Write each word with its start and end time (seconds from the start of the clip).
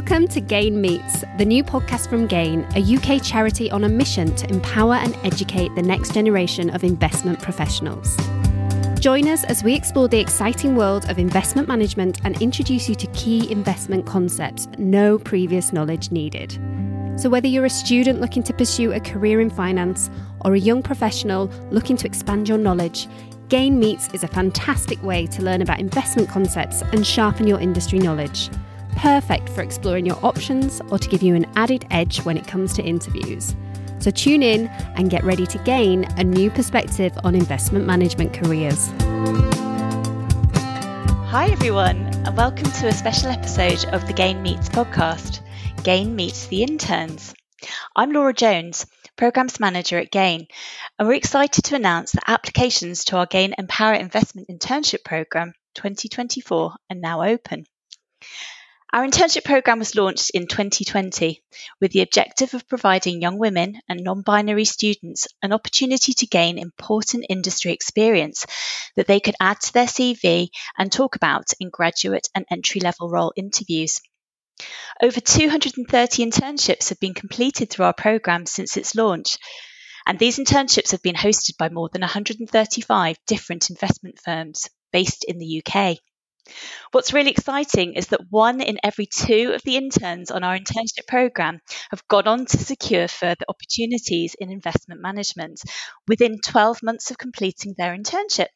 Welcome 0.00 0.28
to 0.28 0.40
Gain 0.40 0.80
Meets, 0.80 1.24
the 1.36 1.44
new 1.44 1.62
podcast 1.62 2.08
from 2.08 2.26
Gain, 2.26 2.66
a 2.74 2.80
UK 2.80 3.22
charity 3.22 3.70
on 3.70 3.84
a 3.84 3.88
mission 3.88 4.34
to 4.34 4.48
empower 4.48 4.94
and 4.94 5.14
educate 5.24 5.74
the 5.74 5.82
next 5.82 6.14
generation 6.14 6.70
of 6.70 6.82
investment 6.84 7.38
professionals. 7.38 8.16
Join 8.98 9.28
us 9.28 9.44
as 9.44 9.62
we 9.62 9.74
explore 9.74 10.08
the 10.08 10.18
exciting 10.18 10.74
world 10.74 11.10
of 11.10 11.18
investment 11.18 11.68
management 11.68 12.18
and 12.24 12.40
introduce 12.40 12.88
you 12.88 12.94
to 12.94 13.06
key 13.08 13.52
investment 13.52 14.06
concepts, 14.06 14.66
no 14.78 15.18
previous 15.18 15.70
knowledge 15.70 16.10
needed. 16.10 16.58
So, 17.16 17.28
whether 17.28 17.46
you're 17.46 17.66
a 17.66 17.70
student 17.70 18.22
looking 18.22 18.42
to 18.44 18.54
pursue 18.54 18.92
a 18.92 19.00
career 19.00 19.42
in 19.42 19.50
finance 19.50 20.08
or 20.46 20.54
a 20.54 20.58
young 20.58 20.82
professional 20.82 21.50
looking 21.70 21.98
to 21.98 22.06
expand 22.06 22.48
your 22.48 22.56
knowledge, 22.56 23.06
Gain 23.50 23.78
Meets 23.78 24.08
is 24.14 24.24
a 24.24 24.28
fantastic 24.28 25.02
way 25.02 25.26
to 25.26 25.42
learn 25.42 25.60
about 25.60 25.78
investment 25.78 26.30
concepts 26.30 26.80
and 26.80 27.06
sharpen 27.06 27.46
your 27.46 27.60
industry 27.60 27.98
knowledge 27.98 28.48
perfect 28.96 29.48
for 29.48 29.62
exploring 29.62 30.06
your 30.06 30.18
options 30.24 30.80
or 30.90 30.98
to 30.98 31.08
give 31.08 31.22
you 31.22 31.34
an 31.34 31.46
added 31.56 31.86
edge 31.90 32.22
when 32.22 32.36
it 32.36 32.46
comes 32.46 32.72
to 32.74 32.82
interviews. 32.82 33.54
So 33.98 34.10
tune 34.10 34.42
in 34.42 34.68
and 34.96 35.10
get 35.10 35.24
ready 35.24 35.46
to 35.46 35.58
gain 35.58 36.04
a 36.16 36.24
new 36.24 36.50
perspective 36.50 37.12
on 37.22 37.34
investment 37.34 37.86
management 37.86 38.32
careers. 38.32 38.90
Hi, 41.28 41.48
everyone, 41.50 42.06
and 42.26 42.36
welcome 42.36 42.70
to 42.70 42.88
a 42.88 42.92
special 42.92 43.28
episode 43.28 43.84
of 43.92 44.06
the 44.06 44.12
Gain 44.12 44.42
Meets 44.42 44.68
podcast 44.68 45.40
Gain 45.82 46.14
Meets 46.14 46.48
the 46.48 46.62
Interns. 46.62 47.34
I'm 47.96 48.12
Laura 48.12 48.34
Jones, 48.34 48.86
Programs 49.16 49.60
Manager 49.60 49.98
at 49.98 50.10
Gain, 50.10 50.46
and 50.98 51.08
we're 51.08 51.14
excited 51.14 51.64
to 51.64 51.76
announce 51.76 52.12
that 52.12 52.24
applications 52.26 53.04
to 53.06 53.16
our 53.16 53.26
Gain 53.26 53.54
Empower 53.56 53.94
Investment 53.94 54.48
Internship 54.48 55.04
Programme 55.04 55.54
2024 55.74 56.72
are 56.90 56.96
now 56.96 57.22
open. 57.22 57.64
Our 58.92 59.06
internship 59.06 59.44
program 59.44 59.78
was 59.78 59.94
launched 59.94 60.30
in 60.30 60.48
2020 60.48 61.40
with 61.80 61.92
the 61.92 62.02
objective 62.02 62.54
of 62.54 62.66
providing 62.66 63.22
young 63.22 63.38
women 63.38 63.80
and 63.88 64.02
non 64.02 64.22
binary 64.22 64.64
students 64.64 65.28
an 65.42 65.52
opportunity 65.52 66.12
to 66.12 66.26
gain 66.26 66.58
important 66.58 67.26
industry 67.28 67.72
experience 67.72 68.46
that 68.96 69.06
they 69.06 69.20
could 69.20 69.36
add 69.38 69.60
to 69.60 69.72
their 69.72 69.86
CV 69.86 70.48
and 70.76 70.90
talk 70.90 71.14
about 71.14 71.52
in 71.60 71.70
graduate 71.70 72.28
and 72.34 72.44
entry 72.50 72.80
level 72.80 73.08
role 73.08 73.32
interviews. 73.36 74.00
Over 75.00 75.20
230 75.20 76.26
internships 76.26 76.88
have 76.88 76.98
been 76.98 77.14
completed 77.14 77.70
through 77.70 77.84
our 77.84 77.94
program 77.94 78.44
since 78.44 78.76
its 78.76 78.96
launch, 78.96 79.38
and 80.04 80.18
these 80.18 80.38
internships 80.38 80.90
have 80.90 81.02
been 81.02 81.14
hosted 81.14 81.56
by 81.56 81.68
more 81.68 81.88
than 81.92 82.00
135 82.00 83.16
different 83.28 83.70
investment 83.70 84.18
firms 84.18 84.68
based 84.92 85.22
in 85.22 85.38
the 85.38 85.62
UK. 85.64 85.98
What's 86.92 87.12
really 87.12 87.30
exciting 87.30 87.94
is 87.94 88.08
that 88.08 88.30
one 88.30 88.60
in 88.60 88.78
every 88.82 89.06
two 89.06 89.52
of 89.54 89.62
the 89.62 89.76
interns 89.76 90.30
on 90.30 90.42
our 90.42 90.58
internship 90.58 91.06
program 91.06 91.60
have 91.90 92.06
gone 92.08 92.26
on 92.26 92.46
to 92.46 92.58
secure 92.58 93.08
further 93.08 93.44
opportunities 93.48 94.34
in 94.38 94.50
investment 94.50 95.00
management 95.00 95.62
within 96.08 96.40
12 96.40 96.82
months 96.82 97.10
of 97.10 97.18
completing 97.18 97.74
their 97.76 97.96
internship. 97.96 98.48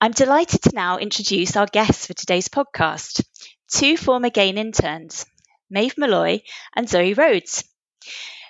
I'm 0.00 0.12
delighted 0.12 0.62
to 0.62 0.74
now 0.74 0.98
introduce 0.98 1.56
our 1.56 1.66
guests 1.66 2.06
for 2.06 2.14
today's 2.14 2.48
podcast 2.48 3.24
two 3.70 3.96
former 3.96 4.30
GAIN 4.30 4.56
interns, 4.56 5.26
Maeve 5.70 5.96
Mulloy 5.96 6.40
and 6.74 6.88
Zoe 6.88 7.14
Rhoades. 7.14 7.64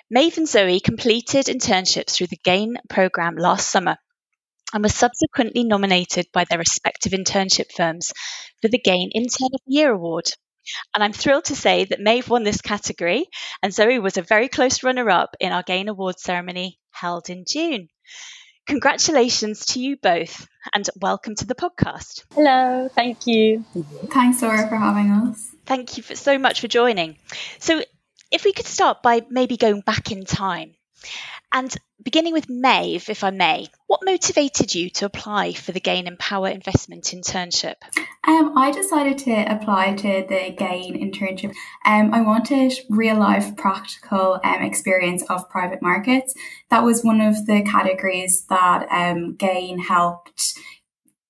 Maeve 0.09 0.37
and 0.37 0.47
Zoe 0.47 0.79
completed 0.79 1.47
internships 1.47 2.11
through 2.11 2.27
the 2.27 2.39
GAIN 2.43 2.77
program 2.89 3.35
last 3.35 3.69
summer 3.69 3.97
and 4.73 4.83
was 4.83 4.95
subsequently 4.95 5.63
nominated 5.63 6.27
by 6.33 6.45
their 6.45 6.59
respective 6.59 7.11
internship 7.11 7.71
firms 7.71 8.13
for 8.61 8.67
the 8.67 8.79
GAIN 8.79 9.09
Intern 9.13 9.49
of 9.53 9.61
the 9.65 9.73
Year 9.73 9.91
award. 9.91 10.25
And 10.93 11.03
I'm 11.03 11.13
thrilled 11.13 11.45
to 11.45 11.55
say 11.55 11.85
that 11.85 11.99
Maeve 11.99 12.29
won 12.29 12.43
this 12.43 12.61
category, 12.61 13.25
and 13.63 13.73
Zoe 13.73 13.99
was 13.99 14.17
a 14.17 14.21
very 14.21 14.47
close 14.47 14.83
runner 14.83 15.09
up 15.09 15.35
in 15.39 15.51
our 15.51 15.63
GAIN 15.63 15.87
Award 15.87 16.19
ceremony 16.19 16.77
held 16.91 17.29
in 17.29 17.45
June. 17.47 17.87
Congratulations 18.67 19.65
to 19.67 19.79
you 19.79 19.97
both, 19.97 20.47
and 20.75 20.87
welcome 21.01 21.33
to 21.35 21.47
the 21.47 21.55
podcast. 21.55 22.25
Hello, 22.35 22.87
thank 22.93 23.25
you. 23.25 23.65
Thanks, 24.11 24.43
Laura, 24.43 24.67
for 24.67 24.75
having 24.75 25.09
us. 25.09 25.55
Thank 25.65 25.97
you 25.97 26.03
for, 26.03 26.15
so 26.15 26.37
much 26.37 26.61
for 26.61 26.67
joining. 26.67 27.17
So, 27.57 27.81
if 28.31 28.43
we 28.43 28.53
could 28.53 28.67
start 28.67 29.01
by 29.01 29.25
maybe 29.31 29.57
going 29.57 29.81
back 29.81 30.11
in 30.11 30.23
time 30.23 30.75
and 31.51 31.75
beginning 32.03 32.33
with 32.33 32.49
Maeve, 32.49 33.09
if 33.09 33.23
I 33.23 33.31
may, 33.31 33.67
what 33.87 34.01
motivated 34.05 34.73
you 34.73 34.89
to 34.91 35.05
apply 35.05 35.53
for 35.53 35.71
the 35.71 35.79
Gain 35.79 36.07
Empower 36.07 36.49
Investment 36.49 37.05
Internship? 37.05 37.75
Um, 38.27 38.57
I 38.57 38.71
decided 38.71 39.17
to 39.19 39.31
apply 39.51 39.95
to 39.95 40.25
the 40.27 40.53
Gain 40.57 40.95
internship. 40.95 41.53
Um, 41.85 42.13
I 42.13 42.21
wanted 42.21 42.73
real 42.89 43.17
life 43.17 43.55
practical 43.55 44.39
um, 44.43 44.61
experience 44.61 45.23
of 45.23 45.49
private 45.49 45.81
markets. 45.81 46.33
That 46.69 46.83
was 46.83 47.03
one 47.03 47.21
of 47.21 47.45
the 47.45 47.63
categories 47.63 48.45
that 48.49 48.87
um, 48.91 49.35
Gain 49.35 49.79
helped 49.79 50.57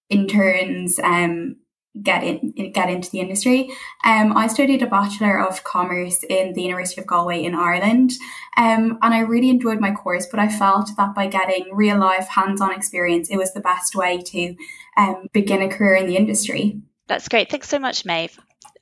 interns 0.09 1.00
um, 1.00 1.57
get 2.01 2.23
in 2.23 2.72
get 2.72 2.89
into 2.89 3.09
the 3.09 3.19
industry. 3.19 3.69
Um, 4.03 4.35
I 4.35 4.47
studied 4.47 4.81
a 4.81 4.88
bachelor 4.88 5.39
of 5.39 5.63
commerce 5.63 6.23
in 6.29 6.53
the 6.53 6.61
University 6.61 7.01
of 7.01 7.07
Galway 7.07 7.44
in 7.44 7.55
Ireland, 7.55 8.11
um, 8.57 9.00
and 9.01 9.13
I 9.13 9.19
really 9.19 9.50
enjoyed 9.50 9.79
my 9.79 9.91
course. 9.91 10.27
But 10.29 10.39
I 10.39 10.50
felt 10.50 10.89
that 10.97 11.16
by 11.16 11.27
getting 11.27 11.73
real 11.73 12.00
life 12.00 12.27
hands 12.27 12.61
on 12.61 12.73
experience, 12.73 13.29
it 13.29 13.38
was 13.38 13.53
the 13.53 13.61
best 13.61 13.95
way 13.95 14.22
to 14.22 14.55
um, 14.97 15.27
begin 15.33 15.61
a 15.61 15.69
career 15.69 15.95
in 15.95 16.07
the 16.07 16.17
industry. 16.17 16.81
That's 17.07 17.27
great. 17.27 17.50
Thanks 17.50 17.69
Zoe 17.69 17.79
much, 17.79 18.06
Maeve. 18.06 18.38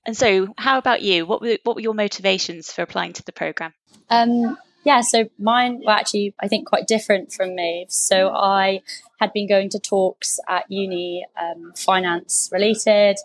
And 0.05 0.15
so, 0.15 0.53
how 0.57 0.77
about 0.77 1.01
you? 1.01 1.25
What 1.25 1.41
were 1.41 1.57
what 1.63 1.75
were 1.75 1.81
your 1.81 1.93
motivations 1.93 2.71
for 2.71 2.81
applying 2.81 3.13
to 3.13 3.23
the 3.23 3.33
program? 3.33 3.73
Um, 4.09 4.57
yeah, 4.87 5.01
so 5.01 5.29
mine 5.37 5.81
were 5.85 5.91
actually, 5.91 6.33
I 6.39 6.47
think, 6.47 6.65
quite 6.65 6.87
different 6.87 7.33
from 7.33 7.55
Maeve's. 7.55 7.93
So 7.93 8.29
I 8.29 8.83
had 9.19 9.33
been 9.33 9.45
going 9.45 9.67
to 9.71 9.79
talks 9.79 10.39
at 10.47 10.63
uni, 10.71 11.25
um, 11.37 11.73
finance 11.75 12.47
related, 12.53 13.17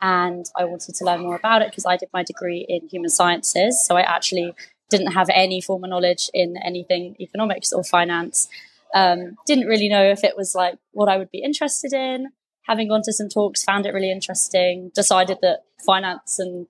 and 0.00 0.46
I 0.56 0.64
wanted 0.64 0.94
to 0.94 1.04
learn 1.04 1.20
more 1.20 1.36
about 1.36 1.60
it 1.60 1.68
because 1.68 1.84
I 1.84 1.98
did 1.98 2.08
my 2.14 2.22
degree 2.22 2.64
in 2.66 2.88
human 2.88 3.10
sciences. 3.10 3.84
So 3.86 3.94
I 3.98 4.00
actually 4.00 4.54
didn't 4.88 5.12
have 5.12 5.28
any 5.34 5.60
formal 5.60 5.90
knowledge 5.90 6.30
in 6.32 6.56
anything 6.56 7.14
economics 7.20 7.74
or 7.74 7.84
finance. 7.84 8.48
Um, 8.94 9.36
didn't 9.46 9.66
really 9.66 9.90
know 9.90 10.04
if 10.04 10.24
it 10.24 10.34
was 10.34 10.54
like 10.54 10.78
what 10.92 11.10
I 11.10 11.18
would 11.18 11.30
be 11.30 11.42
interested 11.42 11.92
in. 11.92 12.28
Having 12.66 12.88
gone 12.88 13.02
to 13.04 13.12
some 13.12 13.28
talks, 13.28 13.62
found 13.64 13.84
it 13.84 13.92
really 13.92 14.10
interesting. 14.10 14.90
Decided 14.94 15.40
that 15.42 15.64
finance 15.84 16.38
and 16.38 16.66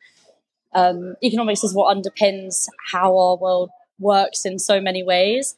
um, 0.74 1.14
economics 1.22 1.62
is 1.62 1.72
what 1.72 1.96
underpins 1.96 2.66
how 2.90 3.16
our 3.16 3.36
world 3.36 3.70
works 3.98 4.44
in 4.44 4.58
so 4.58 4.80
many 4.80 5.02
ways. 5.02 5.54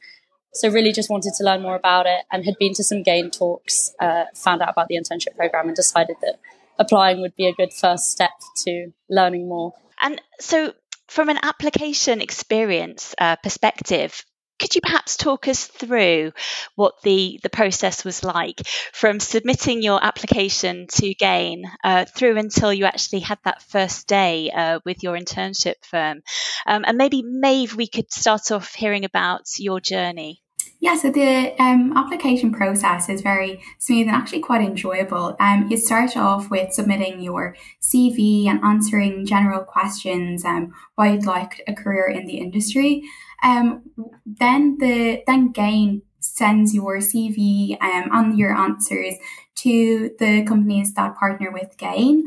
So 0.53 0.69
really 0.69 0.93
just 0.93 1.09
wanted 1.09 1.33
to 1.37 1.43
learn 1.43 1.61
more 1.61 1.75
about 1.75 2.05
it 2.05 2.23
and 2.31 2.45
had 2.45 2.55
been 2.57 2.73
to 2.75 2.83
some 2.83 3.03
GAIN 3.03 3.31
talks, 3.31 3.93
uh, 3.99 4.25
found 4.33 4.61
out 4.61 4.69
about 4.69 4.87
the 4.87 4.95
internship 4.95 5.35
program 5.35 5.67
and 5.67 5.75
decided 5.75 6.15
that 6.21 6.39
applying 6.79 7.21
would 7.21 7.35
be 7.35 7.45
a 7.45 7.53
good 7.53 7.73
first 7.73 8.11
step 8.11 8.31
to 8.63 8.93
learning 9.09 9.49
more. 9.49 9.73
And 9.99 10.21
so 10.39 10.73
from 11.07 11.29
an 11.29 11.39
application 11.43 12.21
experience 12.21 13.15
uh, 13.17 13.35
perspective, 13.37 14.23
could 14.59 14.75
you 14.75 14.81
perhaps 14.81 15.17
talk 15.17 15.47
us 15.47 15.65
through 15.65 16.31
what 16.75 17.01
the, 17.03 17.39
the 17.43 17.49
process 17.49 18.03
was 18.05 18.23
like 18.23 18.65
from 18.93 19.19
submitting 19.19 19.81
your 19.81 20.03
application 20.03 20.87
to 20.87 21.13
GAIN 21.13 21.65
uh, 21.83 22.05
through 22.05 22.37
until 22.37 22.71
you 22.73 22.85
actually 22.85 23.19
had 23.21 23.39
that 23.43 23.61
first 23.63 24.07
day 24.07 24.51
uh, 24.51 24.79
with 24.85 25.03
your 25.03 25.17
internship 25.17 25.75
firm? 25.83 26.21
Um, 26.65 26.85
and 26.87 26.97
maybe, 26.97 27.23
Maeve, 27.23 27.75
we 27.75 27.87
could 27.87 28.11
start 28.11 28.51
off 28.51 28.73
hearing 28.75 29.05
about 29.05 29.43
your 29.59 29.79
journey. 29.81 30.41
Yeah, 30.85 30.97
so 30.97 31.09
the 31.09 31.59
um, 31.59 31.97
application 31.97 32.51
process 32.51 33.09
is 33.09 33.21
very 33.21 33.59
smooth 33.79 34.05
and 34.05 34.15
actually 34.15 34.41
quite 34.41 34.61
enjoyable. 34.61 35.35
Um, 35.39 35.67
you 35.67 35.77
start 35.77 36.15
off 36.15 36.51
with 36.51 36.73
submitting 36.73 37.21
your 37.21 37.55
CV 37.81 38.45
and 38.45 38.63
answering 38.63 39.25
general 39.25 39.63
questions, 39.63 40.45
um, 40.45 40.75
why 40.93 41.13
you'd 41.13 41.25
like 41.25 41.63
a 41.67 41.73
career 41.73 42.07
in 42.07 42.27
the 42.27 42.37
industry. 42.37 43.01
Um, 43.41 43.81
then 44.27 44.77
the 44.79 45.23
then 45.25 45.51
Gain 45.51 46.03
sends 46.19 46.75
your 46.75 46.97
CV 46.97 47.81
um, 47.81 48.09
and 48.11 48.37
your 48.37 48.55
answers 48.55 49.15
to 49.55 50.11
the 50.19 50.43
companies 50.43 50.93
that 50.93 51.15
partner 51.15 51.49
with 51.51 51.79
Gain. 51.79 52.23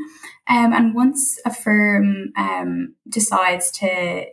Um, 0.49 0.73
and 0.73 0.97
once 0.97 1.39
a 1.47 1.55
firm 1.55 2.33
um, 2.37 2.97
decides 3.09 3.71
to 3.79 4.27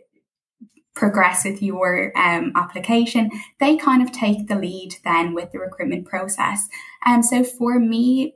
progress 0.96 1.44
with 1.44 1.62
your 1.62 2.10
um, 2.16 2.52
application, 2.56 3.30
they 3.60 3.76
kind 3.76 4.02
of 4.02 4.10
take 4.10 4.48
the 4.48 4.56
lead 4.56 4.96
then 5.04 5.34
with 5.34 5.52
the 5.52 5.58
recruitment 5.58 6.06
process. 6.06 6.68
And 7.04 7.18
um, 7.18 7.22
so 7.22 7.44
for 7.44 7.78
me, 7.78 8.34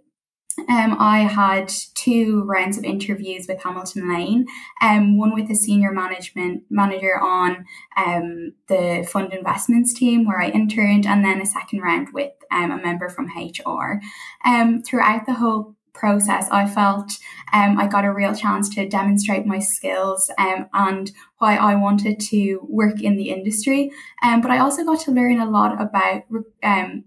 um, 0.68 0.96
I 0.98 1.20
had 1.20 1.72
two 1.94 2.42
rounds 2.42 2.76
of 2.76 2.84
interviews 2.84 3.46
with 3.48 3.62
Hamilton 3.62 4.12
Lane, 4.12 4.46
um, 4.82 5.16
one 5.16 5.32
with 5.32 5.50
a 5.50 5.54
senior 5.54 5.90
management 5.90 6.64
manager 6.68 7.18
on 7.18 7.64
um, 7.96 8.52
the 8.68 9.08
fund 9.10 9.32
investments 9.32 9.94
team 9.94 10.26
where 10.26 10.40
I 10.40 10.50
interned, 10.50 11.06
and 11.06 11.24
then 11.24 11.40
a 11.40 11.46
second 11.46 11.80
round 11.80 12.08
with 12.12 12.32
um, 12.50 12.70
a 12.72 12.82
member 12.82 13.08
from 13.08 13.28
HR. 13.28 14.00
Um, 14.44 14.82
throughout 14.82 15.24
the 15.24 15.34
whole 15.34 15.76
process, 15.92 16.48
I 16.50 16.66
felt 16.66 17.12
um, 17.52 17.78
I 17.78 17.86
got 17.86 18.04
a 18.04 18.12
real 18.12 18.34
chance 18.34 18.68
to 18.74 18.88
demonstrate 18.88 19.46
my 19.46 19.58
skills 19.58 20.30
um, 20.38 20.68
and 20.72 21.10
why 21.38 21.56
I 21.56 21.74
wanted 21.74 22.20
to 22.30 22.60
work 22.68 23.02
in 23.02 23.16
the 23.16 23.30
industry. 23.30 23.90
Um, 24.22 24.40
but 24.40 24.50
I 24.50 24.58
also 24.58 24.84
got 24.84 25.00
to 25.00 25.10
learn 25.10 25.40
a 25.40 25.50
lot 25.50 25.80
about 25.80 26.22
um, 26.62 27.04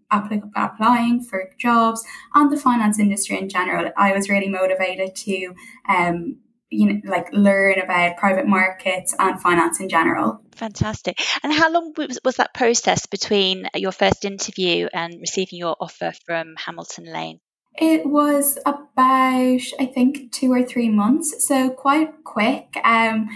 applying 0.56 1.22
for 1.24 1.50
jobs 1.58 2.04
and 2.34 2.52
the 2.52 2.58
finance 2.58 3.00
industry 3.00 3.38
in 3.38 3.50
general. 3.50 3.92
I 3.98 4.14
was 4.14 4.30
really 4.30 4.50
motivated 4.50 5.16
to 5.16 5.54
um, 5.88 6.38
you 6.74 6.92
know, 6.92 7.02
like 7.06 7.28
learn 7.32 7.80
about 7.80 8.18
private 8.18 8.48
markets 8.48 9.16
and 9.20 9.40
finance 9.40 9.80
in 9.80 9.90
general. 9.90 10.42
Fantastic. 10.56 11.22
And 11.44 11.54
how 11.54 11.72
long 11.72 11.94
was, 11.98 12.20
was 12.24 12.38
that 12.38 12.54
process 12.54 13.06
between 13.06 13.68
your 13.76 13.92
first 13.92 14.26
interview 14.26 14.88
and 14.92 15.20
receiving 15.20 15.60
your 15.60 15.76
offer 15.80 16.12
from 16.26 16.56
Hamilton 16.58 17.06
Lane? 17.06 17.40
It 17.76 18.06
was 18.06 18.58
about, 18.66 19.62
I 19.80 19.86
think, 19.94 20.32
two 20.32 20.52
or 20.52 20.64
three 20.64 20.90
months, 20.90 21.48
so 21.48 21.70
quite 21.72 22.24
quick. 22.24 22.78
Um, 22.84 23.30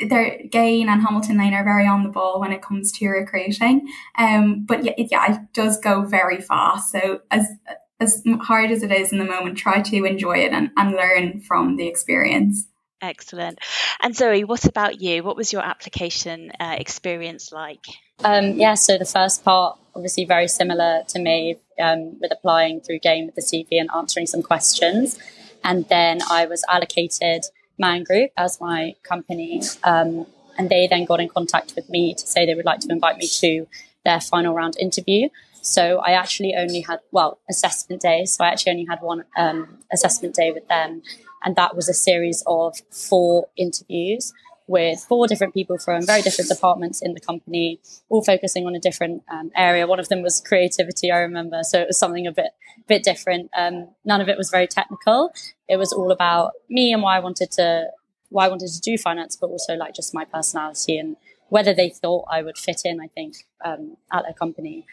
their 0.00 0.40
Gain 0.50 0.88
and 0.88 1.02
Hamilton 1.02 1.38
Lane 1.38 1.54
are 1.54 1.64
very 1.64 1.86
on 1.86 2.02
the 2.02 2.08
ball 2.08 2.40
when 2.40 2.52
it 2.52 2.62
comes 2.62 2.90
to 2.92 3.08
recruiting. 3.08 3.88
Um, 4.18 4.64
but 4.66 4.84
yeah, 4.84 4.94
it, 4.98 5.08
yeah, 5.10 5.34
it 5.34 5.52
does 5.52 5.78
go 5.78 6.02
very 6.02 6.40
fast. 6.40 6.90
So 6.90 7.20
as 7.30 7.46
as 8.00 8.22
hard 8.42 8.70
as 8.70 8.82
it 8.82 8.90
is 8.90 9.12
in 9.12 9.18
the 9.18 9.24
moment, 9.24 9.56
try 9.56 9.80
to 9.80 10.04
enjoy 10.04 10.38
it 10.38 10.52
and, 10.52 10.70
and 10.76 10.92
learn 10.92 11.40
from 11.40 11.76
the 11.76 11.86
experience. 11.86 12.66
Excellent. 13.00 13.58
And 14.02 14.16
Zoe, 14.16 14.44
what 14.44 14.64
about 14.64 15.00
you? 15.00 15.22
What 15.22 15.36
was 15.36 15.52
your 15.52 15.62
application 15.62 16.50
uh, 16.58 16.76
experience 16.78 17.52
like? 17.52 17.84
Um, 18.22 18.52
yeah, 18.52 18.74
so 18.74 18.96
the 18.96 19.04
first 19.04 19.44
part, 19.44 19.78
obviously 19.94 20.24
very 20.24 20.48
similar 20.48 21.02
to 21.08 21.18
me 21.18 21.56
um, 21.80 22.18
with 22.20 22.32
applying 22.32 22.80
through 22.80 22.98
Gain 23.00 23.26
with 23.26 23.34
the 23.34 23.42
CV 23.42 23.80
and 23.80 23.88
answering 23.94 24.26
some 24.26 24.42
questions. 24.42 25.18
And 25.62 25.88
then 25.88 26.20
I 26.30 26.46
was 26.46 26.64
allocated 26.68 27.44
Man 27.78 28.04
Group 28.04 28.30
as 28.36 28.60
my 28.60 28.94
company. 29.02 29.62
Um, 29.82 30.26
and 30.56 30.70
they 30.70 30.86
then 30.86 31.04
got 31.04 31.20
in 31.20 31.28
contact 31.28 31.74
with 31.74 31.88
me 31.88 32.14
to 32.14 32.26
say 32.26 32.46
they 32.46 32.54
would 32.54 32.64
like 32.64 32.80
to 32.80 32.88
invite 32.90 33.16
me 33.16 33.26
to 33.26 33.66
their 34.04 34.20
final 34.20 34.54
round 34.54 34.76
interview. 34.78 35.28
So 35.62 35.98
I 35.98 36.12
actually 36.12 36.54
only 36.54 36.82
had, 36.82 37.00
well, 37.10 37.38
assessment 37.48 38.02
day. 38.02 38.26
So 38.26 38.44
I 38.44 38.48
actually 38.48 38.72
only 38.72 38.86
had 38.88 39.00
one 39.00 39.24
um, 39.36 39.78
assessment 39.92 40.34
day 40.34 40.52
with 40.52 40.68
them. 40.68 41.02
And 41.44 41.56
that 41.56 41.74
was 41.74 41.88
a 41.88 41.94
series 41.94 42.42
of 42.46 42.76
four 42.90 43.48
interviews 43.56 44.32
with 44.66 45.00
four 45.00 45.26
different 45.26 45.52
people 45.52 45.78
from 45.78 46.06
very 46.06 46.22
different 46.22 46.48
departments 46.48 47.02
in 47.02 47.12
the 47.12 47.20
company, 47.20 47.80
all 48.08 48.22
focusing 48.22 48.66
on 48.66 48.74
a 48.74 48.80
different 48.80 49.22
um, 49.30 49.50
area. 49.54 49.86
One 49.86 50.00
of 50.00 50.08
them 50.08 50.22
was 50.22 50.40
creativity, 50.40 51.10
I 51.10 51.18
remember. 51.18 51.62
So 51.62 51.80
it 51.80 51.88
was 51.88 51.98
something 51.98 52.26
a 52.26 52.32
bit, 52.32 52.52
bit 52.88 53.02
different. 53.02 53.50
Um, 53.56 53.88
none 54.04 54.20
of 54.20 54.28
it 54.28 54.38
was 54.38 54.50
very 54.50 54.66
technical. 54.66 55.32
It 55.68 55.76
was 55.76 55.92
all 55.92 56.10
about 56.10 56.52
me 56.70 56.92
and 56.92 57.02
why 57.02 57.16
I 57.16 57.20
wanted 57.20 57.50
to, 57.52 57.88
why 58.30 58.46
I 58.46 58.48
wanted 58.48 58.68
to 58.68 58.80
do 58.80 58.96
finance, 58.96 59.36
but 59.36 59.48
also 59.48 59.74
like 59.74 59.94
just 59.94 60.14
my 60.14 60.24
personality 60.24 60.98
and 60.98 61.16
whether 61.50 61.74
they 61.74 61.90
thought 61.90 62.24
I 62.30 62.42
would 62.42 62.56
fit 62.56 62.82
in, 62.84 63.00
I 63.00 63.08
think, 63.08 63.36
um, 63.64 63.96
at 64.12 64.24
their 64.24 64.32
company. 64.32 64.86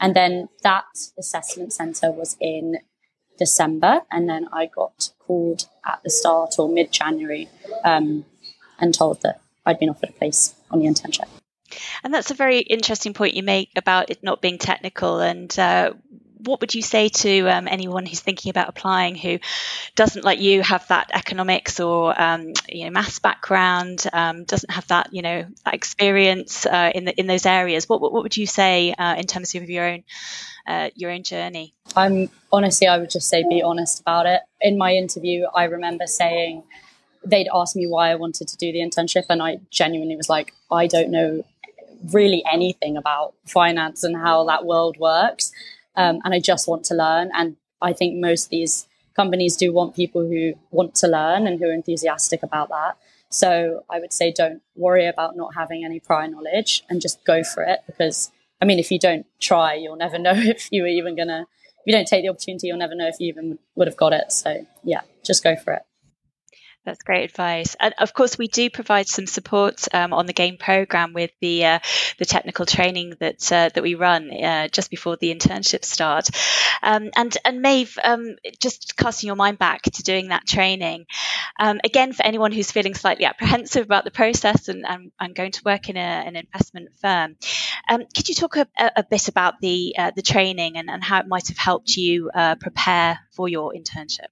And 0.00 0.16
then 0.16 0.48
that 0.64 0.84
assessment 1.16 1.72
center 1.72 2.10
was 2.10 2.36
in 2.40 2.78
December. 3.38 4.02
And 4.10 4.28
then 4.28 4.48
I 4.52 4.66
got 4.66 5.10
called 5.20 5.68
at 5.86 6.00
the 6.02 6.10
start 6.10 6.56
or 6.58 6.68
mid 6.68 6.90
January 6.90 7.48
um, 7.84 8.24
and 8.82 8.92
told 8.92 9.22
that 9.22 9.40
I'd 9.64 9.78
been 9.78 9.88
offered 9.88 10.10
a 10.10 10.12
place 10.12 10.54
on 10.70 10.80
the 10.80 10.86
internship. 10.86 11.28
And 12.04 12.12
that's 12.12 12.30
a 12.30 12.34
very 12.34 12.58
interesting 12.58 13.14
point 13.14 13.34
you 13.34 13.42
make 13.42 13.70
about 13.76 14.10
it 14.10 14.22
not 14.22 14.42
being 14.42 14.58
technical. 14.58 15.20
And 15.20 15.56
uh, 15.58 15.92
what 16.44 16.60
would 16.60 16.74
you 16.74 16.82
say 16.82 17.08
to 17.08 17.48
um, 17.48 17.68
anyone 17.68 18.04
who's 18.04 18.20
thinking 18.20 18.50
about 18.50 18.68
applying 18.68 19.14
who 19.14 19.38
doesn't, 19.94 20.24
like 20.24 20.40
you, 20.40 20.62
have 20.62 20.86
that 20.88 21.10
economics 21.14 21.80
or 21.80 22.20
um, 22.20 22.52
you 22.68 22.84
know 22.84 22.90
maths 22.90 23.20
background, 23.20 24.04
um, 24.12 24.44
doesn't 24.44 24.70
have 24.70 24.86
that 24.88 25.12
you 25.12 25.22
know 25.22 25.46
that 25.64 25.74
experience 25.74 26.66
uh, 26.66 26.90
in 26.94 27.04
the, 27.04 27.18
in 27.18 27.26
those 27.26 27.46
areas? 27.46 27.88
What, 27.88 28.00
what, 28.00 28.12
what 28.12 28.22
would 28.24 28.36
you 28.36 28.46
say 28.46 28.92
uh, 28.92 29.14
in 29.14 29.26
terms 29.26 29.54
of 29.54 29.70
your 29.70 29.88
own 29.88 30.04
uh, 30.66 30.90
your 30.94 31.10
own 31.10 31.22
journey? 31.22 31.74
I'm 31.96 32.28
honestly, 32.52 32.86
I 32.86 32.98
would 32.98 33.10
just 33.10 33.28
say 33.28 33.44
be 33.48 33.62
honest 33.62 34.00
about 34.00 34.26
it. 34.26 34.40
In 34.60 34.76
my 34.76 34.94
interview, 34.94 35.46
I 35.54 35.64
remember 35.64 36.06
saying 36.06 36.64
they'd 37.24 37.48
asked 37.54 37.76
me 37.76 37.86
why 37.86 38.10
I 38.10 38.14
wanted 38.14 38.48
to 38.48 38.56
do 38.56 38.72
the 38.72 38.80
internship, 38.80 39.24
and 39.28 39.42
I 39.42 39.60
genuinely 39.70 40.16
was 40.16 40.28
like, 40.28 40.52
I 40.70 40.86
don't 40.86 41.10
know 41.10 41.44
really 42.12 42.42
anything 42.50 42.96
about 42.96 43.34
finance 43.46 44.02
and 44.02 44.16
how 44.16 44.44
that 44.44 44.64
world 44.64 44.96
works 44.98 45.52
um, 45.96 46.20
and 46.24 46.34
I 46.34 46.40
just 46.40 46.68
want 46.68 46.84
to 46.84 46.94
learn. 46.94 47.30
And 47.34 47.56
I 47.80 47.92
think 47.92 48.16
most 48.16 48.44
of 48.44 48.50
these 48.50 48.86
companies 49.14 49.56
do 49.56 49.72
want 49.72 49.94
people 49.94 50.22
who 50.26 50.54
want 50.70 50.94
to 50.96 51.08
learn 51.08 51.46
and 51.46 51.58
who 51.58 51.66
are 51.66 51.72
enthusiastic 51.72 52.42
about 52.42 52.68
that. 52.70 52.96
So 53.28 53.84
I 53.90 53.98
would 53.98 54.12
say 54.12 54.30
don't 54.30 54.62
worry 54.76 55.06
about 55.06 55.36
not 55.36 55.54
having 55.54 55.84
any 55.84 56.00
prior 56.00 56.28
knowledge 56.28 56.82
and 56.88 57.00
just 57.00 57.24
go 57.24 57.42
for 57.42 57.62
it 57.62 57.80
because 57.86 58.30
I 58.60 58.64
mean, 58.64 58.78
if 58.78 58.92
you 58.92 58.98
don't 58.98 59.26
try, 59.40 59.74
you'll 59.74 59.96
never 59.96 60.18
know 60.26 60.34
if 60.34 60.68
you 60.70 60.82
were 60.82 60.88
even 60.88 61.16
gonna. 61.16 61.46
If 61.84 61.86
you 61.86 61.92
don't 61.94 62.06
take 62.06 62.22
the 62.22 62.28
opportunity, 62.28 62.68
you'll 62.68 62.78
never 62.78 62.94
know 62.94 63.08
if 63.08 63.16
you 63.18 63.26
even 63.26 63.58
would 63.74 63.88
have 63.88 63.96
got 63.96 64.12
it. 64.12 64.30
So 64.30 64.64
yeah, 64.84 65.00
just 65.24 65.42
go 65.42 65.56
for 65.56 65.72
it. 65.72 65.82
That's 66.84 67.04
great 67.04 67.30
advice. 67.30 67.76
And 67.78 67.94
of 67.98 68.12
course, 68.12 68.36
we 68.36 68.48
do 68.48 68.68
provide 68.68 69.06
some 69.06 69.28
support 69.28 69.86
um, 69.94 70.12
on 70.12 70.26
the 70.26 70.32
Gain 70.32 70.58
program 70.58 71.12
with 71.12 71.30
the 71.40 71.64
uh, 71.64 71.78
the 72.18 72.24
technical 72.24 72.66
training 72.66 73.14
that 73.20 73.52
uh, 73.52 73.68
that 73.72 73.82
we 73.84 73.94
run 73.94 74.32
uh, 74.32 74.66
just 74.66 74.90
before 74.90 75.16
the 75.16 75.32
internship 75.32 75.84
start. 75.84 76.28
Um, 76.82 77.10
and 77.14 77.38
and 77.44 77.62
Maeve, 77.62 77.96
um, 78.02 78.34
just 78.60 78.96
casting 78.96 79.28
your 79.28 79.36
mind 79.36 79.58
back 79.58 79.82
to 79.82 80.02
doing 80.02 80.28
that 80.28 80.44
training 80.44 81.06
um, 81.60 81.80
again 81.84 82.12
for 82.12 82.24
anyone 82.26 82.50
who's 82.50 82.72
feeling 82.72 82.94
slightly 82.94 83.26
apprehensive 83.26 83.84
about 83.84 84.02
the 84.04 84.10
process 84.10 84.68
and, 84.68 84.84
and, 84.84 85.12
and 85.20 85.36
going 85.36 85.52
to 85.52 85.62
work 85.64 85.88
in 85.88 85.96
a, 85.96 86.00
an 86.00 86.34
investment 86.34 86.88
firm, 87.00 87.36
um, 87.88 88.02
could 88.16 88.28
you 88.28 88.34
talk 88.34 88.56
a, 88.56 88.66
a 88.96 89.04
bit 89.04 89.28
about 89.28 89.60
the 89.60 89.94
uh, 89.96 90.10
the 90.16 90.22
training 90.22 90.76
and, 90.78 90.90
and 90.90 91.04
how 91.04 91.20
it 91.20 91.28
might 91.28 91.46
have 91.46 91.58
helped 91.58 91.96
you 91.96 92.28
uh, 92.34 92.56
prepare 92.56 93.20
for 93.30 93.48
your 93.48 93.72
internship? 93.72 94.26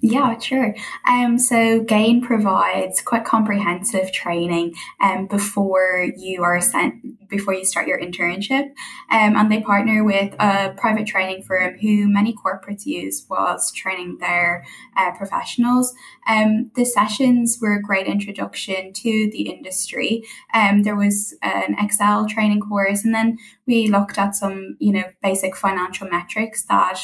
Yeah, 0.00 0.38
sure. 0.38 0.76
Um, 1.08 1.40
so 1.40 1.80
Gain 1.80 2.20
provides 2.22 3.00
quite 3.00 3.24
comprehensive 3.24 4.12
training 4.12 4.74
um, 5.00 5.26
before 5.26 6.06
you 6.16 6.44
are 6.44 6.60
sent 6.60 7.28
before 7.28 7.52
you 7.52 7.64
start 7.64 7.86
your 7.86 8.00
internship, 8.00 8.70
um, 9.10 9.36
and 9.36 9.52
they 9.52 9.60
partner 9.60 10.02
with 10.02 10.34
a 10.38 10.72
private 10.78 11.06
training 11.06 11.42
firm 11.42 11.76
who 11.78 12.08
many 12.08 12.32
corporates 12.32 12.86
use 12.86 13.26
whilst 13.28 13.76
training 13.76 14.16
their 14.18 14.64
uh, 14.96 15.10
professionals. 15.16 15.92
Um, 16.26 16.70
the 16.74 16.84
sessions 16.86 17.58
were 17.60 17.74
a 17.74 17.82
great 17.82 18.06
introduction 18.06 18.92
to 18.94 19.28
the 19.32 19.50
industry. 19.50 20.22
Um, 20.54 20.84
there 20.84 20.96
was 20.96 21.34
an 21.42 21.74
Excel 21.78 22.26
training 22.28 22.60
course, 22.60 23.04
and 23.04 23.12
then 23.12 23.36
we 23.66 23.88
looked 23.88 24.16
at 24.16 24.36
some 24.36 24.76
you 24.78 24.92
know 24.92 25.04
basic 25.24 25.56
financial 25.56 26.08
metrics 26.08 26.62
that 26.66 27.00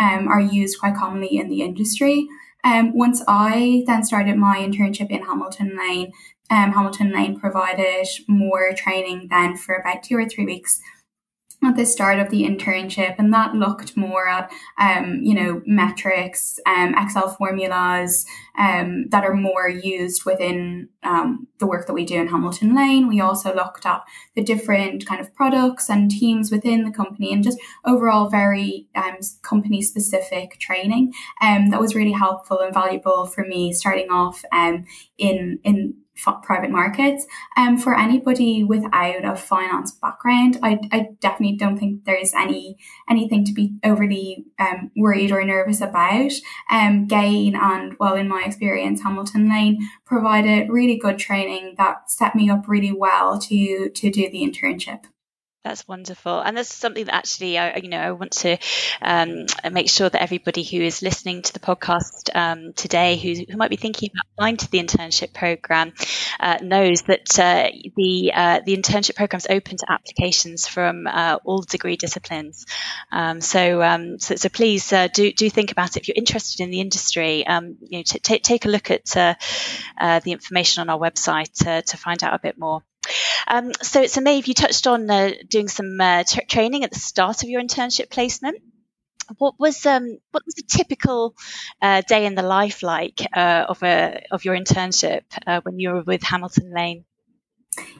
um, 0.00 0.26
are 0.26 0.40
used 0.40 0.80
quite 0.80 0.96
commonly 0.96 1.36
in 1.36 1.48
the 1.48 1.62
industry. 1.62 2.26
Um, 2.64 2.96
once 2.96 3.22
I 3.28 3.84
then 3.86 4.02
started 4.02 4.36
my 4.36 4.58
internship 4.58 5.10
in 5.10 5.22
Hamilton 5.22 5.76
Lane, 5.78 6.12
um, 6.50 6.72
Hamilton 6.72 7.12
Lane 7.12 7.38
provided 7.38 8.08
more 8.26 8.72
training 8.74 9.28
then 9.30 9.56
for 9.56 9.76
about 9.76 10.02
two 10.02 10.16
or 10.16 10.28
three 10.28 10.44
weeks 10.44 10.80
at 11.62 11.76
the 11.76 11.84
start 11.84 12.18
of 12.18 12.30
the 12.30 12.44
internship, 12.44 13.16
and 13.18 13.32
that 13.34 13.54
looked 13.54 13.96
more 13.96 14.28
at 14.28 14.50
um, 14.78 15.20
you 15.22 15.34
know 15.34 15.62
metrics, 15.66 16.58
um, 16.66 16.94
Excel 16.96 17.28
formulas 17.28 18.24
um, 18.58 19.08
that 19.10 19.24
are 19.24 19.34
more 19.34 19.68
used 19.68 20.24
within 20.24 20.88
um, 21.02 21.46
the 21.58 21.66
work 21.66 21.86
that 21.86 21.92
we 21.92 22.04
do 22.04 22.16
in 22.16 22.28
Hamilton 22.28 22.74
Lane. 22.74 23.08
We 23.08 23.20
also 23.20 23.54
looked 23.54 23.84
at 23.84 24.02
the 24.34 24.42
different 24.42 25.06
kind 25.06 25.20
of 25.20 25.34
products 25.34 25.90
and 25.90 26.10
teams 26.10 26.50
within 26.50 26.84
the 26.84 26.90
company, 26.90 27.32
and 27.32 27.44
just 27.44 27.58
overall 27.84 28.30
very 28.30 28.88
um, 28.94 29.18
company 29.42 29.82
specific 29.82 30.58
training. 30.58 31.12
Um, 31.42 31.70
that 31.70 31.80
was 31.80 31.94
really 31.94 32.12
helpful 32.12 32.60
and 32.60 32.72
valuable 32.72 33.26
for 33.26 33.44
me 33.44 33.72
starting 33.72 34.10
off 34.10 34.42
um, 34.52 34.86
in 35.18 35.58
in 35.62 35.94
private 36.42 36.70
markets. 36.70 37.26
Um, 37.56 37.78
for 37.78 37.98
anybody 37.98 38.64
without 38.64 39.24
a 39.24 39.36
finance 39.36 39.92
background, 39.92 40.58
I, 40.62 40.78
I 40.92 41.08
definitely 41.20 41.56
don't 41.56 41.78
think 41.78 42.04
there's 42.04 42.34
any 42.34 42.76
anything 43.08 43.44
to 43.44 43.52
be 43.52 43.74
overly 43.84 44.44
um, 44.58 44.90
worried 44.96 45.32
or 45.32 45.44
nervous 45.44 45.80
about. 45.80 46.32
Um, 46.70 47.06
Gain 47.06 47.56
and 47.56 47.96
well, 47.98 48.14
in 48.14 48.28
my 48.28 48.44
experience, 48.44 49.02
Hamilton 49.02 49.48
Lane 49.48 49.78
provided 50.04 50.70
really 50.70 50.98
good 50.98 51.18
training 51.18 51.74
that 51.78 52.10
set 52.10 52.34
me 52.34 52.50
up 52.50 52.68
really 52.68 52.92
well 52.92 53.38
to 53.40 53.90
to 53.90 54.10
do 54.10 54.30
the 54.30 54.42
internship. 54.42 55.04
That's 55.62 55.86
wonderful, 55.86 56.40
and 56.40 56.56
that's 56.56 56.72
something 56.72 57.04
that 57.04 57.14
actually, 57.14 57.58
I, 57.58 57.76
you 57.76 57.90
know, 57.90 58.00
I 58.00 58.12
want 58.12 58.32
to 58.32 58.56
um, 59.02 59.44
make 59.70 59.90
sure 59.90 60.08
that 60.08 60.22
everybody 60.22 60.62
who 60.62 60.78
is 60.78 61.02
listening 61.02 61.42
to 61.42 61.52
the 61.52 61.60
podcast 61.60 62.34
um, 62.34 62.72
today, 62.72 63.18
who, 63.18 63.44
who, 63.46 63.58
might 63.58 63.68
be 63.68 63.76
thinking 63.76 64.08
about 64.10 64.24
applying 64.32 64.56
to 64.56 64.70
the 64.70 64.82
internship 64.82 65.34
program, 65.34 65.92
uh, 66.40 66.56
knows 66.62 67.02
that 67.02 67.38
uh, 67.38 67.68
the 67.94 68.32
uh, 68.34 68.60
the 68.64 68.74
internship 68.74 69.16
program 69.16 69.36
is 69.36 69.46
open 69.50 69.76
to 69.76 69.92
applications 69.92 70.66
from 70.66 71.06
uh, 71.06 71.36
all 71.44 71.60
degree 71.60 71.96
disciplines. 71.96 72.64
Um, 73.12 73.42
so, 73.42 73.82
um, 73.82 74.18
so, 74.18 74.36
so, 74.36 74.48
please 74.48 74.90
uh, 74.94 75.08
do 75.08 75.30
do 75.30 75.50
think 75.50 75.72
about 75.72 75.94
it 75.94 76.00
if 76.00 76.08
you're 76.08 76.16
interested 76.16 76.62
in 76.62 76.70
the 76.70 76.80
industry. 76.80 77.46
Um, 77.46 77.76
you 77.82 77.98
know, 77.98 78.04
t- 78.06 78.18
t- 78.18 78.38
take 78.38 78.64
a 78.64 78.70
look 78.70 78.90
at 78.90 79.14
uh, 79.14 79.34
the 80.20 80.32
information 80.32 80.80
on 80.80 80.88
our 80.88 80.98
website 80.98 81.84
to 81.84 81.96
find 81.98 82.24
out 82.24 82.32
a 82.32 82.38
bit 82.38 82.56
more. 82.56 82.82
Um, 83.48 83.72
so, 83.82 84.06
so 84.06 84.20
Maeve, 84.20 84.46
you 84.46 84.54
touched 84.54 84.86
on 84.86 85.10
uh, 85.10 85.32
doing 85.48 85.68
some 85.68 86.00
uh, 86.00 86.24
t- 86.24 86.44
training 86.46 86.84
at 86.84 86.92
the 86.92 86.98
start 87.00 87.42
of 87.42 87.48
your 87.48 87.62
internship 87.62 88.10
placement. 88.10 88.58
What 89.38 89.54
was 89.58 89.86
um, 89.86 90.18
what 90.32 90.44
was 90.46 90.56
a 90.58 90.62
typical 90.78 91.34
uh, 91.82 92.02
day 92.08 92.26
in 92.26 92.34
the 92.34 92.42
life 92.42 92.82
like 92.82 93.20
uh, 93.34 93.66
of 93.68 93.82
a 93.82 94.24
of 94.30 94.44
your 94.44 94.56
internship 94.56 95.22
uh, 95.46 95.60
when 95.62 95.78
you 95.78 95.90
were 95.90 96.02
with 96.02 96.22
Hamilton 96.22 96.72
Lane? 96.74 97.04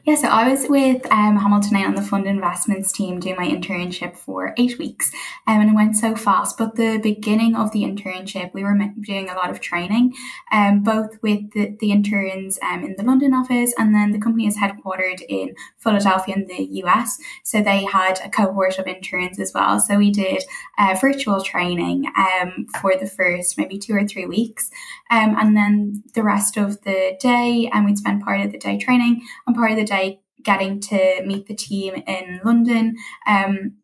Yeah, 0.06 0.14
so 0.14 0.28
I 0.28 0.50
was 0.50 0.66
with 0.66 1.04
um, 1.12 1.36
on 1.36 1.94
the 1.94 2.02
fund 2.02 2.26
investments 2.26 2.90
team 2.90 3.20
doing 3.20 3.36
my 3.36 3.46
internship 3.46 4.16
for 4.16 4.54
eight 4.56 4.78
weeks, 4.78 5.12
um, 5.46 5.60
and 5.60 5.70
it 5.70 5.74
went 5.74 5.94
so 5.94 6.16
fast. 6.16 6.56
But 6.56 6.76
the 6.76 6.98
beginning 6.98 7.54
of 7.54 7.72
the 7.72 7.82
internship, 7.82 8.54
we 8.54 8.64
were 8.64 8.78
doing 9.00 9.28
a 9.28 9.34
lot 9.34 9.50
of 9.50 9.60
training, 9.60 10.14
um, 10.52 10.82
both 10.82 11.22
with 11.22 11.52
the, 11.52 11.76
the 11.80 11.92
interns 11.92 12.58
um, 12.62 12.82
in 12.82 12.94
the 12.96 13.02
London 13.02 13.34
office, 13.34 13.74
and 13.76 13.94
then 13.94 14.12
the 14.12 14.18
company 14.18 14.46
is 14.46 14.56
headquartered 14.56 15.20
in 15.28 15.54
Philadelphia 15.78 16.34
in 16.34 16.46
the 16.46 16.62
US. 16.84 17.18
So 17.42 17.60
they 17.60 17.84
had 17.84 18.20
a 18.24 18.30
cohort 18.30 18.78
of 18.78 18.86
interns 18.86 19.38
as 19.38 19.52
well. 19.52 19.80
So 19.80 19.98
we 19.98 20.10
did 20.10 20.44
uh, 20.78 20.96
virtual 20.98 21.42
training 21.42 22.06
um, 22.16 22.66
for 22.80 22.94
the 22.96 23.06
first 23.06 23.58
maybe 23.58 23.78
two 23.78 23.94
or 23.94 24.06
three 24.06 24.26
weeks, 24.26 24.70
um, 25.10 25.36
and 25.38 25.54
then 25.54 26.02
the 26.14 26.22
rest 26.22 26.56
of 26.56 26.80
the 26.82 27.18
day, 27.20 27.68
and 27.72 27.84
we'd 27.84 27.98
spend 27.98 28.22
part 28.22 28.40
of 28.40 28.52
the 28.52 28.58
day 28.58 28.78
training 28.78 29.26
and 29.46 29.54
part 29.54 29.72
of 29.72 29.76
the 29.76 29.89
day 29.90 30.20
getting 30.42 30.80
to 30.80 31.22
meet 31.26 31.46
the 31.46 31.54
team 31.54 32.02
in 32.06 32.40
London. 32.44 32.96
Um, 33.26 33.79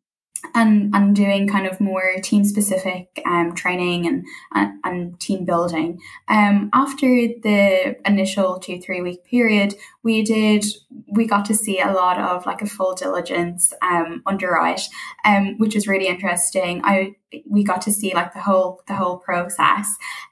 and 0.55 0.95
and 0.95 1.15
doing 1.15 1.49
kind 1.49 1.67
of 1.67 1.81
more 1.81 2.15
team 2.23 2.45
specific 2.45 3.23
um, 3.27 3.55
training 3.55 4.07
and, 4.07 4.25
and, 4.55 4.73
and 4.85 5.21
team 5.21 5.45
building. 5.45 6.01
Um, 6.29 6.71
after 6.73 7.07
the 7.07 7.97
initial 8.07 8.59
two 8.59 8.81
three 8.81 9.01
week 9.01 9.25
period, 9.25 9.75
we 10.03 10.23
did 10.23 10.65
we 11.09 11.27
got 11.27 11.45
to 11.47 11.55
see 11.55 11.81
a 11.81 11.93
lot 11.93 12.19
of 12.19 12.47
like 12.47 12.63
a 12.63 12.67
full 12.67 12.95
diligence 12.95 13.73
um, 13.83 14.23
underwrite, 14.27 14.83
um, 15.25 15.59
which 15.59 15.75
was 15.75 15.87
really 15.87 16.07
interesting. 16.09 16.81
I 16.85 17.17
we 17.49 17.65
got 17.65 17.83
to 17.83 17.93
see 17.93 18.15
like 18.15 18.33
the 18.33 18.41
whole 18.41 18.83
the 18.87 18.95
whole 18.95 19.19
process, 19.19 19.89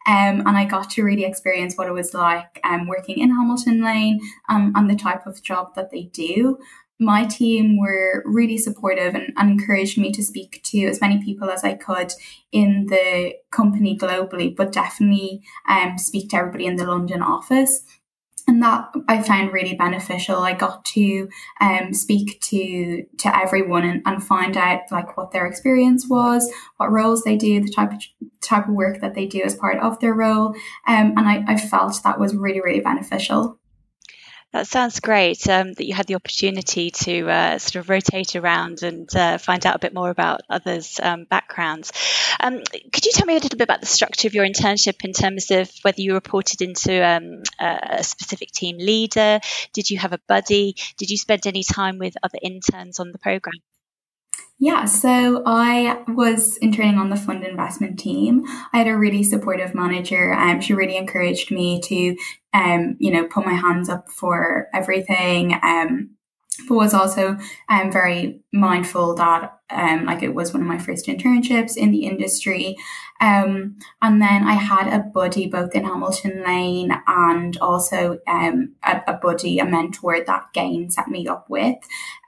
um, 0.07 0.43
and 0.47 0.57
I 0.57 0.65
got 0.65 0.91
to 0.91 1.03
really 1.03 1.25
experience 1.25 1.77
what 1.77 1.89
it 1.89 1.93
was 1.93 2.15
like 2.15 2.61
um, 2.65 2.87
working 2.87 3.19
in 3.19 3.31
Hamilton 3.31 3.83
Lane 3.83 4.21
um, 4.49 4.73
and 4.75 4.89
the 4.89 4.97
type 4.97 5.27
of 5.27 5.43
job 5.43 5.75
that 5.75 5.91
they 5.91 6.05
do 6.05 6.59
my 7.05 7.25
team 7.25 7.79
were 7.79 8.23
really 8.25 8.59
supportive 8.59 9.15
and, 9.15 9.33
and, 9.37 9.51
encouraged 9.51 9.99
me 9.99 10.11
to 10.13 10.23
speak 10.23 10.61
to 10.65 10.87
as 10.87 11.01
many 11.01 11.23
people 11.23 11.51
as 11.51 11.63
I 11.63 11.75
could 11.75 12.13
in 12.53 12.87
the 12.87 13.35
company 13.51 13.97
globally, 13.97 14.55
but 14.55 14.73
definitely 14.73 15.43
um, 15.69 15.99
speak 15.99 16.31
to 16.31 16.37
everybody 16.37 16.67
in 16.67 16.77
the 16.77 16.87
London 16.87 17.23
office. 17.23 17.85
And 18.47 18.63
that 18.63 18.91
I 19.09 19.23
found 19.23 19.55
really 19.55 19.75
beneficial. 19.75 20.37
I 20.37 20.53
got 20.53 20.85
to 20.87 21.29
um, 21.63 21.95
speak 21.95 22.43
to 22.43 23.05
to 23.19 23.37
everyone 23.37 23.85
and, 23.85 24.03
and 24.05 24.23
find 24.23 24.55
out 24.59 24.81
like 24.91 25.17
what 25.17 25.31
their 25.31 25.47
experience 25.47 26.07
was, 26.11 26.53
what 26.77 26.93
roles 26.93 27.23
they 27.23 27.37
do, 27.37 27.63
the 27.63 27.73
type 27.73 27.93
of 27.93 28.03
type 28.43 28.69
of 28.69 28.75
work 28.75 29.01
that 29.01 29.15
they 29.15 29.27
do 29.27 29.41
as 29.43 29.55
part 29.55 29.79
of 29.79 29.99
their 30.01 30.13
role. 30.13 30.49
Um, 30.87 31.15
and 31.17 31.21
I, 31.21 31.43
I 31.49 31.57
felt 31.57 32.03
that 32.05 32.21
was 32.21 32.37
really, 32.37 32.61
really 32.61 32.81
beneficial. 32.81 33.59
That 34.55 34.69
sounds 34.69 35.01
great 35.01 35.49
um, 35.49 35.73
that 35.73 35.85
you 35.85 35.95
had 35.95 36.07
the 36.07 36.15
opportunity 36.15 36.93
to 36.93 37.29
uh, 37.29 37.59
sort 37.59 37.75
of 37.75 37.91
rotate 37.91 38.37
around 38.37 38.85
and 38.85 39.13
uh, 39.17 39.37
find 39.37 39.67
out 39.67 39.75
a 39.75 39.81
bit 39.81 39.93
more 39.93 40.11
about 40.11 40.43
others' 40.49 41.01
um, 41.03 41.25
backgrounds. 41.25 41.91
Um, 42.39 42.63
could 42.93 43.05
you 43.05 43.11
tell 43.11 43.27
me 43.27 43.33
a 43.33 43.41
little 43.41 43.59
bit 43.59 43.65
about 43.65 43.81
the 43.81 43.87
structure 43.87 44.29
of 44.29 44.35
your 44.35 44.47
internship 44.47 45.05
in 45.05 45.13
terms 45.13 45.51
of 45.51 45.69
whether 45.83 46.01
you 46.01 46.15
reported 46.15 46.63
into 46.63 47.05
um, 47.05 47.43
a 47.59 48.05
specific 48.05 48.53
team 48.53 48.79
leader? 48.79 49.41
Did 49.73 49.91
you 49.91 49.99
have 49.99 50.13
a 50.13 50.21
buddy? 50.29 50.77
Did 50.99 51.11
you 51.11 51.17
spend 51.17 51.49
any 51.49 51.65
time 51.65 51.99
with 51.99 52.15
other 52.23 52.39
interns 52.41 53.01
on 53.01 53.11
the 53.11 53.19
program? 53.19 53.61
Yeah, 54.59 54.85
so 54.85 55.43
I 55.45 56.03
was 56.09 56.57
interning 56.59 56.97
on 56.97 57.11
the 57.11 57.17
fund 57.17 57.45
investment 57.45 57.99
team. 57.99 58.45
I 58.73 58.79
had 58.79 58.87
a 58.87 58.97
really 58.97 59.23
supportive 59.23 59.75
manager 59.75 60.33
um, 60.33 60.61
she 60.61 60.73
really 60.75 60.97
encouraged 60.97 61.51
me 61.51 61.81
to 61.83 62.17
um, 62.55 62.97
you 63.01 63.11
know, 63.11 63.27
put 63.27 63.45
my 63.45 63.53
hands 63.53 63.89
up 63.89 64.09
for 64.09 64.69
everything. 64.73 65.59
Um, 65.63 66.14
but 66.69 66.75
was 66.75 66.95
also 66.95 67.37
um, 67.69 67.93
very 67.93 68.41
mindful 68.53 69.15
that 69.17 69.59
um, 69.71 70.05
like 70.05 70.23
it 70.23 70.35
was 70.35 70.53
one 70.53 70.63
of 70.63 70.69
my 70.69 70.79
first 70.79 71.07
internships 71.07 71.77
in 71.77 71.91
the 71.91 72.07
industry. 72.07 72.77
Um, 73.21 73.79
and 74.03 74.21
then 74.21 74.45
I 74.45 74.55
had 74.55 74.93
a 74.93 75.03
buddy 75.03 75.47
both 75.47 75.75
in 75.75 75.85
Hamilton 75.85 76.43
Lane 76.45 76.93
and 77.07 77.57
also 77.59 78.19
um, 78.27 78.75
a, 78.83 79.01
a 79.09 79.13
buddy, 79.15 79.59
a 79.59 79.65
mentor 79.65 80.25
that 80.25 80.53
Gain 80.53 80.91
set 80.91 81.09
me 81.09 81.27
up 81.27 81.49
with. 81.49 81.77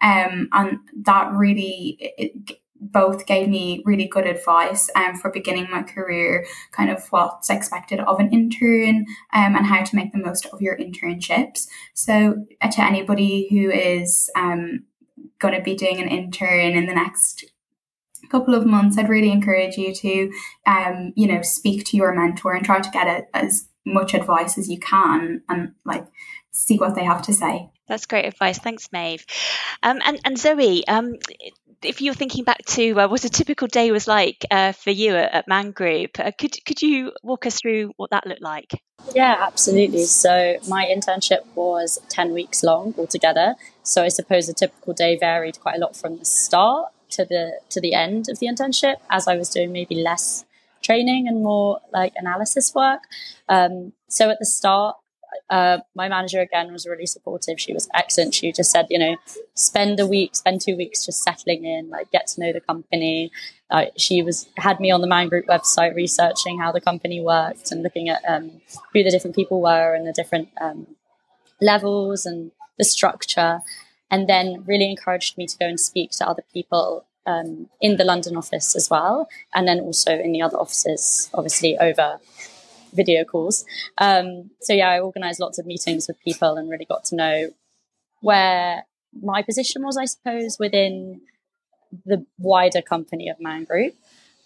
Um, 0.02 0.49
and 0.52 0.78
that 1.04 1.33
really 1.33 1.97
it, 2.00 2.59
both 2.80 3.26
gave 3.26 3.49
me 3.49 3.83
really 3.85 4.06
good 4.06 4.26
advice 4.26 4.90
um, 4.95 5.16
for 5.16 5.30
beginning 5.30 5.68
my 5.71 5.83
career, 5.83 6.47
kind 6.73 6.90
of 6.90 7.06
what's 7.11 7.50
expected 7.50 8.00
of 8.00 8.21
an 8.21 8.33
intern 8.33 9.06
um, 9.33 9.56
and 9.56 9.66
how 9.66 9.83
to 9.83 9.97
make 9.97 10.12
the 10.12 10.18
most 10.18 10.47
of 10.47 10.61
your 10.61 10.76
internships. 10.76 11.66
So, 11.95 12.45
uh, 12.61 12.71
to 12.71 12.83
anybody 12.83 13.49
who 13.50 13.71
is 13.71 14.30
um, 14.37 14.85
going 15.38 15.54
to 15.54 15.62
be 15.62 15.75
doing 15.75 16.00
an 16.00 16.09
intern 16.09 16.73
in 16.73 16.87
the 16.87 16.95
next 16.95 17.45
couple 18.30 18.54
of 18.54 18.66
months, 18.66 18.99
I'd 18.99 19.09
really 19.09 19.30
encourage 19.30 19.76
you 19.76 19.95
to, 19.95 20.33
um, 20.66 21.12
you 21.16 21.26
know, 21.26 21.42
speak 21.42 21.85
to 21.87 21.97
your 21.97 22.14
mentor 22.14 22.54
and 22.54 22.64
try 22.64 22.80
to 22.80 22.90
get 22.90 23.06
a, 23.06 23.37
as 23.37 23.68
much 23.85 24.14
advice 24.14 24.59
as 24.59 24.68
you 24.68 24.78
can 24.80 25.42
and 25.49 25.73
like 25.85 26.06
see 26.50 26.78
what 26.78 26.95
they 26.95 27.04
have 27.04 27.23
to 27.23 27.33
say. 27.33 27.71
That's 27.88 28.06
great 28.06 28.25
advice. 28.25 28.59
Thanks, 28.59 28.88
Maeve. 28.92 29.25
Um, 29.83 30.00
and, 30.04 30.18
and 30.25 30.38
Zoe, 30.38 30.87
um, 30.88 31.14
if 31.83 32.00
you're 32.00 32.14
thinking 32.14 32.45
back 32.45 32.64
to 32.66 33.00
uh, 33.00 33.09
what 33.09 33.25
a 33.25 33.28
typical 33.28 33.68
day 33.68 33.90
was 33.90 34.06
like 34.09 34.45
uh, 34.50 34.73
for 34.73 34.90
you 34.90 35.14
at, 35.14 35.33
at 35.33 35.49
Man 35.49 35.71
Group, 35.71 36.18
uh, 36.18 36.30
could 36.38 36.56
could 36.64 36.83
you 36.83 37.12
walk 37.23 37.47
us 37.47 37.61
through 37.61 37.92
what 37.97 38.11
that 38.11 38.26
looked 38.26 38.42
like? 38.42 38.83
Yeah, 39.14 39.37
absolutely. 39.40 40.04
So 40.04 40.56
my 40.68 40.87
internship 40.87 41.45
was 41.54 41.99
ten 42.09 42.33
weeks 42.33 42.62
long 42.62 42.95
altogether. 42.99 43.54
So 43.83 44.02
I 44.02 44.09
suppose 44.09 44.49
a 44.49 44.54
typical 44.54 44.95
day 44.95 45.16
varied 45.16 45.61
quite 45.61 45.76
a 45.76 45.80
lot 45.80 45.97
from 45.97 46.18
the 46.18 46.25
start 46.25 46.92
to 47.11 47.25
the 47.25 47.61
to 47.71 47.80
the 47.80 47.95
end 47.95 48.28
of 48.28 48.38
the 48.38 48.47
internship, 48.47 48.97
as 49.11 49.28
I 49.28 49.37
was 49.37 49.49
doing 49.50 49.73
maybe 49.73 49.95
less 49.95 50.45
training 50.83 51.26
and 51.28 51.42
more 51.42 51.80
like 51.92 52.12
analysis 52.16 52.75
work. 52.75 53.00
Um, 53.49 53.92
so 54.09 54.30
at 54.30 54.38
the 54.38 54.47
start, 54.47 54.97
uh, 55.50 55.78
my 55.95 56.09
manager 56.09 56.40
again 56.40 56.73
was 56.73 56.87
really 56.87 57.06
supportive. 57.06 57.61
She 57.61 57.73
was 57.73 57.88
excellent. 57.95 58.35
She 58.35 58.52
just 58.52 58.71
said, 58.71 58.87
you 58.90 58.99
know, 58.99 59.16
spend 59.54 60.00
a 60.00 60.06
week, 60.06 60.35
spend 60.35 60.61
two 60.61 60.76
weeks 60.76 61.06
just 61.06 61.23
settling 61.23 61.64
in, 61.64 61.88
like 61.88 62.11
get 62.11 62.26
to 62.28 62.40
know 62.40 62.52
the 62.52 62.61
company. 62.61 63.30
Uh, 63.71 63.87
she 63.97 64.23
was 64.23 64.49
had 64.56 64.80
me 64.80 64.90
on 64.90 65.00
the 65.00 65.06
Man 65.06 65.28
Group 65.28 65.47
website 65.47 65.95
researching 65.95 66.59
how 66.59 66.73
the 66.73 66.80
company 66.80 67.21
worked 67.21 67.73
and 67.73 67.83
looking 67.83 68.09
at 68.09 68.23
um, 68.28 68.61
who 68.92 69.02
the 69.02 69.11
different 69.11 69.37
people 69.37 69.61
were 69.61 69.95
and 69.95 70.06
the 70.06 70.12
different 70.12 70.49
um, 70.61 70.87
levels 71.61 72.26
and 72.26 72.52
the 72.78 72.85
structure, 72.85 73.61
and 74.11 74.28
then 74.28 74.64
really 74.66 74.88
encouraged 74.90 75.38
me 75.38 75.47
to 75.47 75.56
go 75.59 75.66
and 75.66 75.80
speak 75.80 76.11
to 76.11 76.28
other 76.28 76.45
people 76.52 77.06
um, 77.26 77.68
in 77.80 77.97
the 77.97 78.04
London 78.04 78.37
office 78.37 78.76
as 78.76 78.90
well, 78.90 79.28
and 79.54 79.66
then 79.66 79.80
also 79.80 80.16
in 80.16 80.33
the 80.33 80.42
other 80.42 80.56
offices, 80.56 81.30
obviously 81.35 81.78
over 81.78 82.21
video 82.97 83.25
calls. 83.25 83.65
Um, 83.99 84.50
so 84.61 84.73
yeah, 84.73 84.91
I 84.91 85.00
organised 85.00 85.41
lots 85.41 85.59
of 85.59 85.67
meetings 85.67 86.09
with 86.09 86.19
people 86.21 86.57
and 86.57 86.71
really 86.71 86.85
got 86.85 87.05
to 87.07 87.17
know 87.17 87.50
where 88.21 88.85
my 89.23 89.43
position 89.43 89.83
was, 89.83 89.97
I 89.97 90.07
suppose, 90.07 90.59
within 90.59 91.21
the 92.05 92.26
wider 92.38 92.83
company 92.83 93.29
of 93.29 93.41
Man 93.41 93.65
Group. 93.65 93.95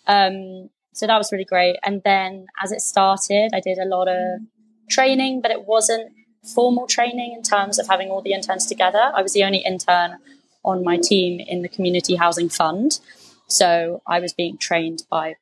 Um, 0.06 0.70
so 0.92 1.06
that 1.06 1.18
was 1.18 1.32
really 1.32 1.44
great. 1.44 1.76
And 1.84 2.02
then 2.04 2.46
as 2.62 2.72
it 2.72 2.80
started, 2.80 3.50
I 3.54 3.60
did 3.60 3.78
a 3.78 3.84
lot 3.84 4.08
of 4.08 4.40
training, 4.88 5.40
but 5.40 5.50
it 5.50 5.64
wasn't 5.66 6.12
formal 6.54 6.86
training 6.86 7.32
in 7.32 7.42
terms 7.42 7.78
of 7.78 7.86
having 7.86 8.10
all 8.10 8.22
the 8.22 8.32
interns 8.32 8.66
together. 8.66 9.12
I 9.14 9.22
was 9.22 9.32
the 9.32 9.44
only 9.44 9.58
intern 9.58 10.18
on 10.64 10.84
my 10.84 10.96
team 10.96 11.40
in 11.40 11.62
the 11.62 11.68
community 11.68 12.16
housing 12.16 12.48
fund. 12.48 12.98
So 13.46 14.02
I 14.06 14.20
was 14.20 14.32
being 14.32 14.58
trained 14.58 15.04
by 15.10 15.36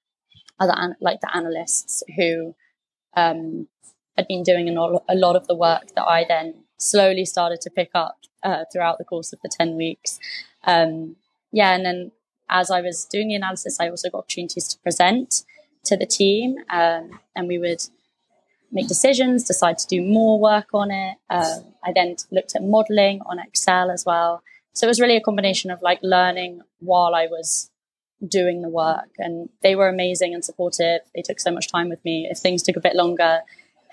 other 0.61 0.97
like 1.01 1.21
the 1.21 1.35
analysts 1.35 2.03
who 2.17 2.55
um, 3.15 3.69
had 4.17 4.27
been 4.27 4.43
doing 4.43 4.69
a 4.69 5.15
lot 5.15 5.37
of 5.37 5.47
the 5.47 5.55
work 5.55 5.95
that 5.95 6.05
I 6.05 6.25
then 6.27 6.55
slowly 6.77 7.25
started 7.25 7.61
to 7.63 7.71
pick 7.71 7.91
up 7.95 8.19
uh, 8.43 8.65
throughout 8.73 8.99
the 8.99 9.05
course 9.05 9.33
of 9.33 9.41
the 9.43 9.49
10 9.49 9.77
weeks. 9.77 10.19
Um, 10.65 11.17
yeah, 11.53 11.75
and 11.75 11.85
then 11.85 12.13
as 12.51 12.71
I 12.71 12.81
was 12.81 13.05
doing 13.05 13.29
the 13.29 13.35
analysis, 13.35 13.79
I 13.81 13.89
also 13.89 14.11
got 14.11 14.19
opportunities 14.19 14.69
to 14.69 14.79
present 14.79 15.45
to 15.85 15.97
the 15.97 16.07
team, 16.07 16.57
um, 16.71 17.21
and 17.35 17.49
we 17.49 17.59
would 17.59 17.83
make 18.71 18.89
decisions, 18.89 19.45
decide 19.45 19.79
to 19.79 19.87
do 19.87 20.03
more 20.03 20.39
work 20.39 20.69
on 20.75 20.91
it. 20.91 21.17
Uh, 21.31 21.59
I 21.85 21.93
then 21.95 22.17
looked 22.31 22.55
at 22.55 22.63
modeling 22.63 23.21
on 23.27 23.39
Excel 23.39 23.91
as 23.91 24.05
well. 24.05 24.43
So 24.73 24.87
it 24.87 24.89
was 24.89 25.01
really 25.01 25.17
a 25.17 25.21
combination 25.21 25.71
of 25.71 25.81
like 25.83 26.01
learning 26.03 26.63
while 26.81 27.15
I 27.15 27.27
was 27.27 27.71
doing 28.27 28.63
the 28.63 28.69
work. 28.69 29.11
And 29.19 29.49
they 29.63 29.75
were 29.77 29.89
amazing 29.89 30.35
and 30.35 30.45
supportive. 30.45 31.01
They 31.15 31.23
took 31.23 31.41
so 31.41 31.51
much 31.51 31.71
time 31.71 31.89
with 31.89 32.05
me. 32.05 32.29
If 32.31 32.39
things 32.39 32.63
took 32.63 32.77
a 32.77 32.81
bit 32.81 32.95
longer, 32.95 33.41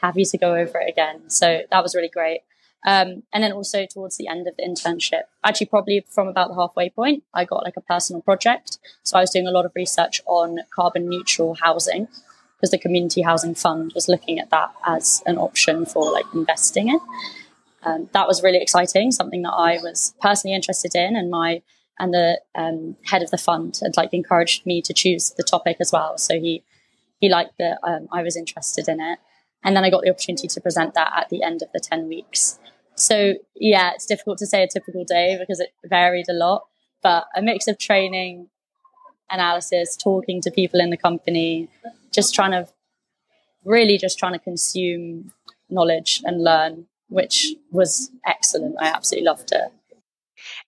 happy 0.02 0.26
to 0.26 0.38
go 0.38 0.56
over 0.56 0.80
it 0.80 0.90
again. 0.90 1.30
So 1.30 1.62
that 1.72 1.84
was 1.84 1.96
really 1.96 2.10
great. 2.10 2.42
Um, 2.86 3.24
and 3.34 3.44
then 3.44 3.52
also 3.52 3.88
towards 3.88 4.18
the 4.18 4.28
end 4.28 4.48
of 4.48 4.56
the 4.58 4.64
internship, 4.64 5.24
actually 5.44 5.66
probably 5.68 6.06
from 6.08 6.28
about 6.28 6.50
the 6.50 6.56
halfway 6.56 6.90
point, 6.90 7.24
I 7.34 7.44
got 7.44 7.64
like 7.64 7.78
a 7.78 7.82
personal 7.82 8.22
project. 8.22 8.78
So 9.02 9.18
I 9.18 9.22
was 9.22 9.32
doing 9.32 9.48
a 9.48 9.52
lot 9.52 9.66
of 9.66 9.72
research 9.76 10.22
on 10.28 10.60
carbon 10.70 11.10
neutral 11.10 11.56
housing 11.56 12.08
because 12.56 12.70
the 12.70 12.78
community 12.78 13.24
housing 13.24 13.56
fund 13.56 13.92
was 13.96 14.08
looking 14.08 14.40
at 14.40 14.52
that 14.52 14.72
as 14.86 15.24
an 15.26 15.38
option 15.38 15.86
for 15.86 16.12
like 16.12 16.26
investing 16.34 16.90
in. 16.90 17.00
Um, 17.82 18.10
that 18.14 18.28
was 18.28 18.44
really 18.44 18.62
exciting, 18.62 19.12
something 19.12 19.42
that 19.44 19.54
I 19.54 19.78
was 19.82 20.14
personally 20.22 20.56
interested 20.56 20.96
in, 20.96 21.16
and 21.16 21.30
my 21.30 21.62
and 22.00 22.14
the 22.14 22.40
um, 22.56 22.96
head 23.06 23.24
of 23.24 23.32
the 23.32 23.38
fund 23.38 23.80
had 23.82 23.98
like 23.98 24.14
encouraged 24.14 24.66
me 24.66 24.82
to 24.82 24.94
choose 24.94 25.32
the 25.38 25.44
topic 25.44 25.78
as 25.80 25.92
well. 25.92 26.18
So 26.18 26.40
he 26.40 26.64
he 27.20 27.30
liked 27.30 27.58
that 27.60 27.80
um, 27.84 28.08
I 28.12 28.24
was 28.24 28.36
interested 28.36 28.88
in 28.88 29.00
it, 29.00 29.20
and 29.64 29.76
then 29.76 29.84
I 29.84 29.90
got 29.90 30.04
the 30.04 30.10
opportunity 30.10 30.48
to 30.48 30.62
present 30.62 30.94
that 30.94 31.14
at 31.16 31.30
the 31.30 31.44
end 31.44 31.62
of 31.62 31.70
the 31.74 31.80
ten 31.80 32.08
weeks. 32.08 32.60
So 32.96 33.36
yeah, 33.56 33.92
it's 33.94 34.06
difficult 34.06 34.38
to 34.40 34.48
say 34.48 34.64
a 34.64 34.68
typical 34.68 35.04
day 35.04 35.38
because 35.40 35.60
it 35.60 35.74
varied 35.86 36.28
a 36.30 36.34
lot, 36.34 36.66
but 37.02 37.26
a 37.36 37.42
mix 37.42 37.68
of 37.68 37.78
training, 37.78 38.50
analysis, 39.30 39.96
talking 39.96 40.42
to 40.42 40.52
people 40.52 40.80
in 40.80 40.90
the 40.90 40.98
company, 40.98 41.70
just 42.12 42.34
trying 42.34 42.52
to 42.52 42.68
really 43.66 43.98
just 43.98 44.20
trying 44.20 44.34
to 44.34 44.40
consume 44.40 45.32
knowledge 45.70 46.22
and 46.24 46.44
learn, 46.44 46.86
which 47.10 47.54
was 47.72 48.12
excellent. 48.26 48.76
I 48.80 48.88
absolutely 48.88 49.26
loved 49.26 49.52
it. 49.52 49.74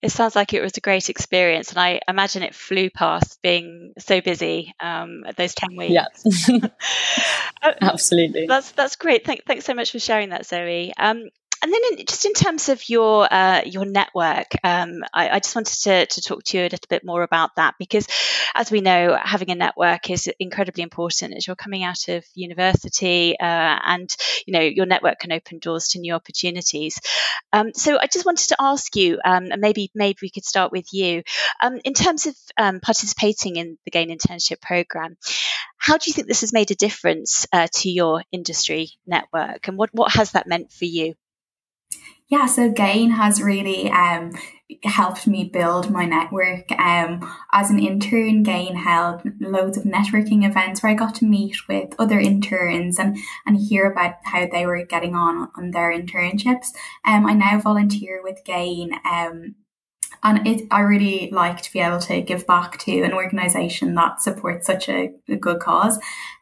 It 0.02 0.10
sounds 0.10 0.36
like 0.36 0.52
it 0.54 0.62
was 0.62 0.76
a 0.76 0.80
great 0.80 1.08
experience, 1.08 1.70
and 1.70 1.78
I 1.78 2.00
imagine 2.08 2.42
it 2.42 2.54
flew 2.54 2.90
past 2.90 3.38
being 3.42 3.92
so 3.98 4.20
busy 4.20 4.74
um, 4.80 5.24
those 5.36 5.54
ten 5.54 5.76
weeks. 5.76 6.24
Yeah, 6.48 6.60
uh, 7.62 7.72
absolutely. 7.80 8.46
That's 8.46 8.72
that's 8.72 8.96
great. 8.96 9.24
Thank, 9.24 9.44
thanks 9.44 9.64
so 9.64 9.74
much 9.74 9.92
for 9.92 9.98
sharing 9.98 10.30
that, 10.30 10.46
Zoe. 10.46 10.92
Um, 10.96 11.28
and 11.62 11.72
then, 11.72 11.80
in, 11.92 12.06
just 12.06 12.24
in 12.24 12.32
terms 12.32 12.68
of 12.68 12.88
your 12.88 13.26
uh, 13.32 13.62
your 13.64 13.84
network, 13.84 14.46
um, 14.62 15.02
I, 15.12 15.28
I, 15.30 15.38
just 15.40 15.54
wanted 15.54 15.82
to, 15.82 16.06
to 16.06 16.22
talk 16.22 16.44
to 16.44 16.56
you 16.56 16.62
a 16.62 16.70
little 16.70 16.86
bit 16.88 17.04
more 17.04 17.22
about 17.22 17.56
that 17.56 17.74
because, 17.78 18.06
as 18.54 18.70
we 18.70 18.80
know, 18.80 19.18
having 19.20 19.50
a 19.50 19.54
network 19.54 20.08
is 20.10 20.30
incredibly 20.38 20.82
important 20.82 21.34
as 21.34 21.46
you're 21.46 21.56
coming 21.56 21.82
out 21.82 22.08
of 22.08 22.24
university, 22.34 23.38
uh, 23.38 23.78
and 23.84 24.14
you 24.46 24.52
know 24.52 24.60
your 24.60 24.86
network 24.86 25.18
can 25.18 25.32
open 25.32 25.58
doors 25.58 25.88
to 25.88 25.98
new 25.98 26.14
opportunities. 26.14 27.00
Um, 27.52 27.72
so, 27.74 27.98
I 27.98 28.06
just 28.06 28.26
wanted 28.26 28.48
to 28.48 28.56
ask 28.60 28.94
you, 28.94 29.18
um, 29.24 29.50
and 29.50 29.60
maybe 29.60 29.90
maybe 29.94 30.18
we 30.22 30.30
could 30.30 30.44
start 30.44 30.70
with 30.70 30.92
you, 30.92 31.22
um, 31.62 31.80
in 31.84 31.94
terms 31.94 32.26
of 32.26 32.36
um, 32.56 32.80
participating 32.80 33.56
in 33.56 33.78
the 33.84 33.90
Gain 33.90 34.16
Internship 34.16 34.60
Program. 34.60 35.16
How 35.76 35.96
do 35.96 36.10
you 36.10 36.12
think 36.12 36.26
this 36.26 36.40
has 36.42 36.52
made 36.52 36.70
a 36.70 36.74
difference 36.74 37.46
uh, 37.52 37.68
to 37.72 37.88
your 37.88 38.22
industry 38.32 38.90
network, 39.06 39.68
and 39.68 39.78
what 39.78 39.90
what 39.92 40.12
has 40.12 40.32
that 40.32 40.46
meant 40.46 40.72
for 40.72 40.84
you? 40.84 41.14
Yeah, 42.30 42.44
so 42.44 42.70
Gain 42.70 43.12
has 43.12 43.40
really 43.40 43.90
um, 43.90 44.32
helped 44.84 45.26
me 45.26 45.44
build 45.44 45.90
my 45.90 46.04
network. 46.04 46.70
Um, 46.72 47.26
as 47.52 47.70
an 47.70 47.78
intern, 47.78 48.42
Gain 48.42 48.76
held 48.76 49.22
loads 49.40 49.78
of 49.78 49.84
networking 49.84 50.46
events 50.46 50.82
where 50.82 50.92
I 50.92 50.94
got 50.94 51.14
to 51.16 51.24
meet 51.24 51.56
with 51.68 51.94
other 51.98 52.18
interns 52.18 52.98
and, 52.98 53.16
and 53.46 53.56
hear 53.56 53.90
about 53.90 54.16
how 54.24 54.46
they 54.46 54.66
were 54.66 54.84
getting 54.84 55.14
on 55.14 55.48
on 55.56 55.70
their 55.70 55.90
internships. 55.90 56.66
Um, 57.04 57.24
I 57.24 57.32
now 57.32 57.60
volunteer 57.60 58.20
with 58.22 58.44
Gain. 58.44 58.92
Um, 59.10 59.54
and 60.22 60.46
it, 60.46 60.66
I 60.70 60.80
really 60.80 61.30
like 61.30 61.62
to 61.62 61.72
be 61.72 61.80
able 61.80 62.00
to 62.00 62.20
give 62.20 62.46
back 62.46 62.78
to 62.80 63.02
an 63.02 63.14
organisation 63.14 63.94
that 63.94 64.20
supports 64.20 64.66
such 64.66 64.88
a, 64.90 65.12
a 65.28 65.36
good 65.36 65.60
cause. 65.60 65.98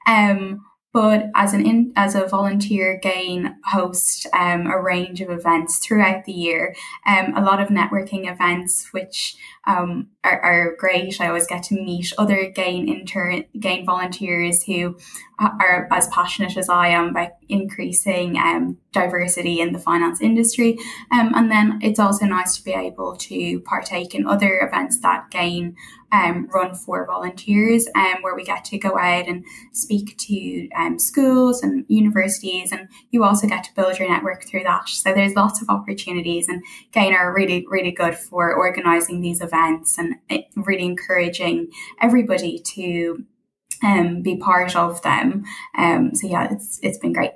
Um, 0.07 0.65
but 0.97 1.31
as 1.35 1.53
an 1.53 1.67
in, 1.67 1.93
as 1.95 2.15
a 2.15 2.27
volunteer 2.27 2.99
gain 3.03 3.55
host 3.65 4.27
um, 4.33 4.67
a 4.67 4.81
range 4.81 5.21
of 5.21 5.29
events 5.29 5.77
throughout 5.77 6.25
the 6.25 6.33
year. 6.33 6.75
Um, 7.05 7.35
a 7.37 7.43
lot 7.43 7.61
of 7.61 7.69
networking 7.69 8.33
events 8.33 8.95
which 8.95 9.37
um, 9.67 10.09
are, 10.23 10.41
are, 10.41 10.77
great. 10.77 11.21
I 11.21 11.29
always 11.29 11.47
get 11.47 11.63
to 11.65 11.75
meet 11.75 12.13
other 12.19 12.51
gain 12.51 12.89
intern 12.89 13.45
gain 13.59 13.85
volunteers 13.85 14.63
who 14.63 14.97
are 15.39 15.87
as 15.93 16.09
passionate 16.09 16.57
as 16.57 16.71
i 16.71 16.89
am 16.89 17.11
about 17.11 17.33
increasing 17.49 18.39
um, 18.39 18.79
diversity 18.93 19.61
in 19.61 19.73
the 19.73 19.79
finance 19.79 20.21
industry. 20.21 20.79
Um, 21.13 21.33
and 21.35 21.51
then 21.51 21.79
it's 21.83 22.01
also 22.01 22.25
nice 22.25 22.57
to 22.57 22.65
be 22.65 22.73
able 22.73 23.17
to 23.17 23.61
partake 23.61 24.15
in 24.15 24.27
other 24.27 24.59
events 24.61 25.01
that 25.01 25.31
gain 25.31 25.77
um, 26.11 26.49
run 26.55 26.75
for 26.75 27.05
volunteers 27.05 27.87
um, 27.95 28.23
where 28.23 28.35
we 28.35 28.45
get 28.45 28.65
to 28.67 28.79
go 28.79 28.97
out 28.97 29.29
and 29.29 29.45
speak 29.73 30.17
to 30.19 30.69
um, 30.71 30.99
schools 30.99 31.63
and 31.63 31.85
universities 31.89 32.73
and 32.73 32.89
you 33.11 33.23
also 33.23 33.47
get 33.47 33.65
to 33.65 33.75
build 33.75 33.99
your 33.99 34.09
network 34.09 34.45
through 34.45 34.63
that. 34.63 34.89
So 34.89 35.13
there's 35.13 35.35
lots 35.35 35.61
of 35.61 35.69
opportunities 35.69 36.49
and 36.49 36.65
gain 36.93 37.13
are 37.13 37.35
really 37.35 37.67
really 37.69 37.93
good 37.93 38.15
for 38.15 38.55
organizing 38.55 39.21
these 39.21 39.41
events 39.41 39.56
and 39.57 40.17
really 40.57 40.85
encouraging 40.85 41.69
everybody 42.01 42.59
to 42.59 43.25
um, 43.83 44.23
be 44.23 44.37
part 44.37 44.75
of 44.75 45.03
them 45.03 45.45
um, 45.77 46.15
so 46.15 46.27
yeah 46.27 46.49
it's 46.51 46.79
it's 46.83 46.99
been 46.99 47.13
great 47.13 47.33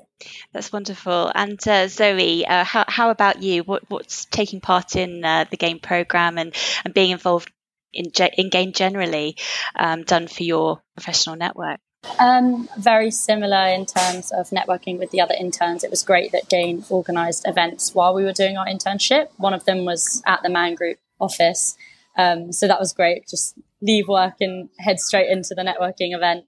that's 0.52 0.72
wonderful. 0.72 1.32
And 1.34 1.66
uh, 1.66 1.88
Zoe, 1.88 2.46
uh, 2.46 2.64
how, 2.64 2.84
how 2.88 3.10
about 3.10 3.42
you? 3.42 3.62
What, 3.62 3.88
what's 3.88 4.26
taking 4.26 4.60
part 4.60 4.96
in 4.96 5.24
uh, 5.24 5.46
the 5.50 5.56
Gain 5.56 5.78
program 5.78 6.38
and, 6.38 6.54
and 6.84 6.92
being 6.92 7.10
involved 7.10 7.50
in, 7.92 8.12
in 8.36 8.50
Gain 8.50 8.72
generally 8.72 9.36
um, 9.76 10.02
done 10.02 10.28
for 10.28 10.42
your 10.42 10.82
professional 10.94 11.36
network? 11.36 11.80
Um, 12.18 12.68
very 12.78 13.10
similar 13.10 13.68
in 13.68 13.84
terms 13.84 14.32
of 14.32 14.48
networking 14.50 14.98
with 14.98 15.10
the 15.10 15.20
other 15.20 15.34
interns. 15.38 15.84
It 15.84 15.90
was 15.90 16.02
great 16.02 16.32
that 16.32 16.48
Gain 16.48 16.84
organised 16.90 17.46
events 17.46 17.94
while 17.94 18.14
we 18.14 18.24
were 18.24 18.32
doing 18.32 18.56
our 18.56 18.66
internship. 18.66 19.28
One 19.36 19.52
of 19.52 19.64
them 19.64 19.84
was 19.84 20.22
at 20.26 20.42
the 20.42 20.48
Man 20.48 20.74
Group 20.74 20.98
office. 21.20 21.76
Um, 22.16 22.52
so 22.52 22.66
that 22.66 22.80
was 22.80 22.92
great. 22.92 23.28
Just 23.28 23.58
leave 23.80 24.08
work 24.08 24.34
and 24.40 24.68
head 24.78 25.00
straight 25.00 25.30
into 25.30 25.54
the 25.54 25.62
networking 25.62 26.14
event. 26.14 26.44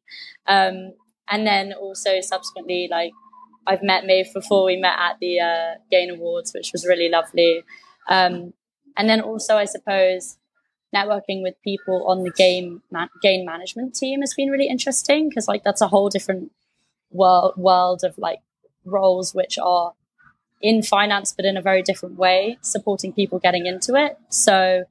Um, 0.47 0.93
and 1.29 1.47
then 1.47 1.73
also 1.73 2.21
subsequently, 2.21 2.89
like 2.91 3.13
I've 3.67 3.83
met 3.83 4.05
Maeve 4.05 4.33
before 4.35 4.65
we 4.65 4.77
met 4.77 4.99
at 4.99 5.17
the 5.21 5.41
uh, 5.41 5.75
Gain 5.91 6.11
Awards, 6.11 6.53
which 6.55 6.73
was 6.73 6.87
really 6.87 7.09
lovely. 7.09 7.63
Um, 8.09 8.53
and 8.97 9.09
then 9.09 9.21
also, 9.21 9.57
I 9.57 9.65
suppose, 9.65 10.37
networking 10.95 11.43
with 11.43 11.55
people 11.65 12.07
on 12.07 12.23
the 12.23 12.31
game 12.31 12.83
gain 13.23 13.47
management 13.47 13.95
team 13.95 14.21
has 14.21 14.35
been 14.35 14.51
really 14.51 14.69
interesting 14.69 15.29
because 15.29 15.49
like 15.49 15.65
that's 15.65 15.81
a 15.81 15.89
whole 15.89 16.09
different 16.11 16.53
world 17.11 17.55
world 17.57 18.03
of 18.05 18.17
like 18.19 18.41
roles 18.85 19.35
which 19.35 19.59
are 19.59 19.95
in 20.61 20.83
finance 20.83 21.33
but 21.33 21.47
in 21.47 21.57
a 21.57 21.63
very 21.63 21.83
different 21.83 22.17
way 22.17 22.59
supporting 22.61 23.13
people 23.13 23.39
getting 23.39 23.67
into 23.67 23.95
it 23.95 24.19
so 24.29 24.85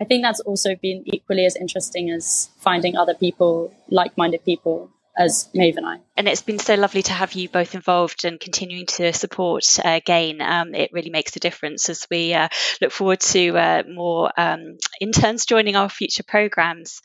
i 0.00 0.04
think 0.04 0.22
that's 0.22 0.40
also 0.40 0.74
been 0.80 1.02
equally 1.06 1.44
as 1.44 1.56
interesting 1.56 2.10
as 2.10 2.50
finding 2.58 2.96
other 2.96 3.14
people 3.14 3.72
like-minded 3.88 4.44
people 4.44 4.90
as 5.16 5.48
Maeve 5.54 5.76
and 5.76 5.86
I. 5.86 5.98
And 6.16 6.28
it's 6.28 6.42
been 6.42 6.58
so 6.58 6.74
lovely 6.74 7.02
to 7.02 7.12
have 7.12 7.34
you 7.34 7.48
both 7.48 7.74
involved 7.74 8.24
and 8.24 8.40
continuing 8.40 8.86
to 8.86 9.12
support 9.12 9.78
uh, 9.84 10.00
Gain. 10.04 10.40
Um, 10.40 10.74
it 10.74 10.90
really 10.92 11.10
makes 11.10 11.36
a 11.36 11.40
difference 11.40 11.88
as 11.88 12.06
we 12.10 12.34
uh, 12.34 12.48
look 12.80 12.90
forward 12.90 13.20
to 13.20 13.56
uh, 13.56 13.82
more 13.88 14.32
um, 14.36 14.78
interns 15.00 15.46
joining 15.46 15.76
our 15.76 15.88
future 15.88 16.24
programs. 16.24 17.00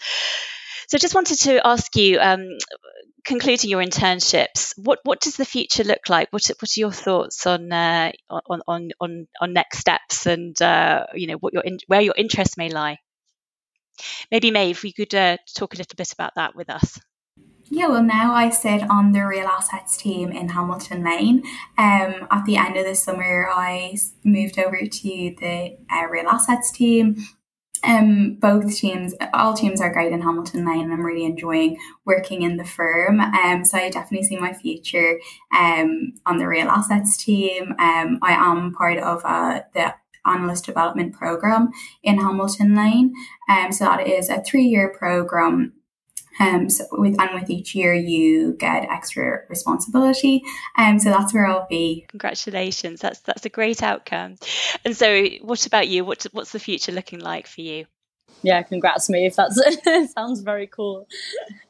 So, 0.87 0.95
I 0.95 0.99
just 0.99 1.13
wanted 1.13 1.39
to 1.41 1.65
ask 1.65 1.95
you, 1.95 2.19
um, 2.19 2.57
concluding 3.25 3.69
your 3.69 3.83
internships, 3.83 4.73
what 4.77 4.99
what 5.03 5.19
does 5.21 5.35
the 5.35 5.45
future 5.45 5.83
look 5.83 6.09
like? 6.09 6.31
What 6.31 6.49
what 6.59 6.77
are 6.77 6.79
your 6.79 6.91
thoughts 6.91 7.45
on 7.45 7.71
uh, 7.71 8.11
on, 8.29 8.61
on 8.67 8.91
on 8.99 9.27
on 9.39 9.53
next 9.53 9.79
steps 9.79 10.25
and 10.25 10.59
uh, 10.61 11.05
you 11.13 11.27
know 11.27 11.35
what 11.35 11.53
your 11.53 11.63
in, 11.63 11.79
where 11.87 12.01
your 12.01 12.15
interests 12.17 12.57
may 12.57 12.69
lie? 12.69 12.97
Maybe 14.31 14.51
Maeve, 14.51 14.77
if 14.77 14.83
we 14.83 14.93
could 14.93 15.13
uh, 15.13 15.37
talk 15.55 15.73
a 15.73 15.77
little 15.77 15.95
bit 15.97 16.13
about 16.13 16.35
that 16.35 16.55
with 16.55 16.69
us. 16.69 16.99
Yeah, 17.71 17.87
well, 17.87 18.03
now 18.03 18.33
I 18.33 18.49
sit 18.49 18.89
on 18.89 19.11
the 19.11 19.25
real 19.25 19.45
assets 19.45 19.95
team 19.95 20.31
in 20.31 20.49
Hamilton 20.49 21.03
Lane. 21.03 21.43
Um, 21.77 22.27
at 22.31 22.43
the 22.45 22.57
end 22.57 22.77
of 22.77 22.85
the 22.85 22.95
summer, 22.95 23.47
I 23.51 23.95
moved 24.23 24.57
over 24.57 24.77
to 24.77 25.35
the 25.39 25.77
uh, 25.91 26.07
real 26.09 26.27
assets 26.27 26.71
team. 26.71 27.17
Um, 27.83 28.35
both 28.35 28.75
teams, 28.75 29.13
all 29.33 29.53
teams 29.53 29.81
are 29.81 29.91
great 29.91 30.11
in 30.11 30.21
Hamilton 30.21 30.65
Lane, 30.65 30.83
and 30.83 30.93
I'm 30.93 31.05
really 31.05 31.25
enjoying 31.25 31.77
working 32.05 32.41
in 32.41 32.57
the 32.57 32.65
firm. 32.65 33.19
Um, 33.19 33.65
so 33.65 33.77
I 33.77 33.89
definitely 33.89 34.27
see 34.27 34.37
my 34.37 34.53
future 34.53 35.19
um, 35.55 36.13
on 36.25 36.37
the 36.37 36.47
real 36.47 36.67
assets 36.67 37.17
team. 37.17 37.73
Um, 37.79 38.19
I 38.21 38.33
am 38.33 38.73
part 38.73 38.97
of 38.97 39.21
uh, 39.25 39.61
the 39.73 39.95
analyst 40.25 40.65
development 40.65 41.13
program 41.13 41.69
in 42.03 42.19
Hamilton 42.19 42.75
Lane. 42.75 43.13
Um, 43.47 43.71
so 43.71 43.85
that 43.85 44.07
is 44.07 44.29
a 44.29 44.41
three 44.43 44.65
year 44.65 44.89
program 44.89 45.73
um, 46.39 46.69
Zoe 46.69 46.87
with 46.91 47.19
and 47.19 47.39
with 47.39 47.49
each 47.49 47.75
year 47.75 47.93
you 47.93 48.53
get 48.53 48.89
extra 48.89 49.41
responsibility. 49.49 50.43
Um, 50.77 50.99
so 50.99 51.09
that's 51.09 51.33
where 51.33 51.45
I'll 51.45 51.67
be. 51.69 52.05
Congratulations! 52.09 53.01
That's 53.01 53.19
that's 53.19 53.45
a 53.45 53.49
great 53.49 53.83
outcome. 53.83 54.35
And 54.85 54.95
so, 54.95 55.25
what 55.41 55.65
about 55.65 55.87
you? 55.87 56.05
What 56.05 56.25
what's 56.31 56.51
the 56.51 56.59
future 56.59 56.91
looking 56.91 57.19
like 57.19 57.47
for 57.47 57.61
you? 57.61 57.85
Yeah, 58.41 58.61
congrats, 58.63 59.09
Maeve. 59.09 59.35
That 59.35 60.09
sounds 60.15 60.41
very 60.41 60.67
cool. 60.67 61.07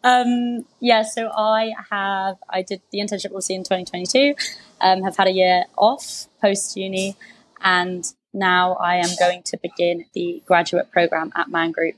Um, 0.03 0.65
yeah, 0.79 1.01
so 1.03 1.31
I 1.35 1.73
have 1.89 2.37
I 2.49 2.61
did 2.61 2.81
the 2.91 2.99
internship 2.99 3.27
obviously 3.27 3.55
in 3.55 3.63
2022. 3.63 4.35
Um, 4.81 5.03
have 5.03 5.17
had 5.17 5.27
a 5.27 5.31
year 5.31 5.63
off 5.77 6.27
post 6.41 6.77
uni, 6.77 7.15
and 7.61 8.05
now 8.33 8.73
I 8.73 8.97
am 8.97 9.09
going 9.17 9.41
to 9.43 9.57
begin 9.57 10.05
the 10.13 10.43
graduate 10.45 10.91
program 10.91 11.31
at 11.35 11.49
Man 11.49 11.71
Group 11.71 11.95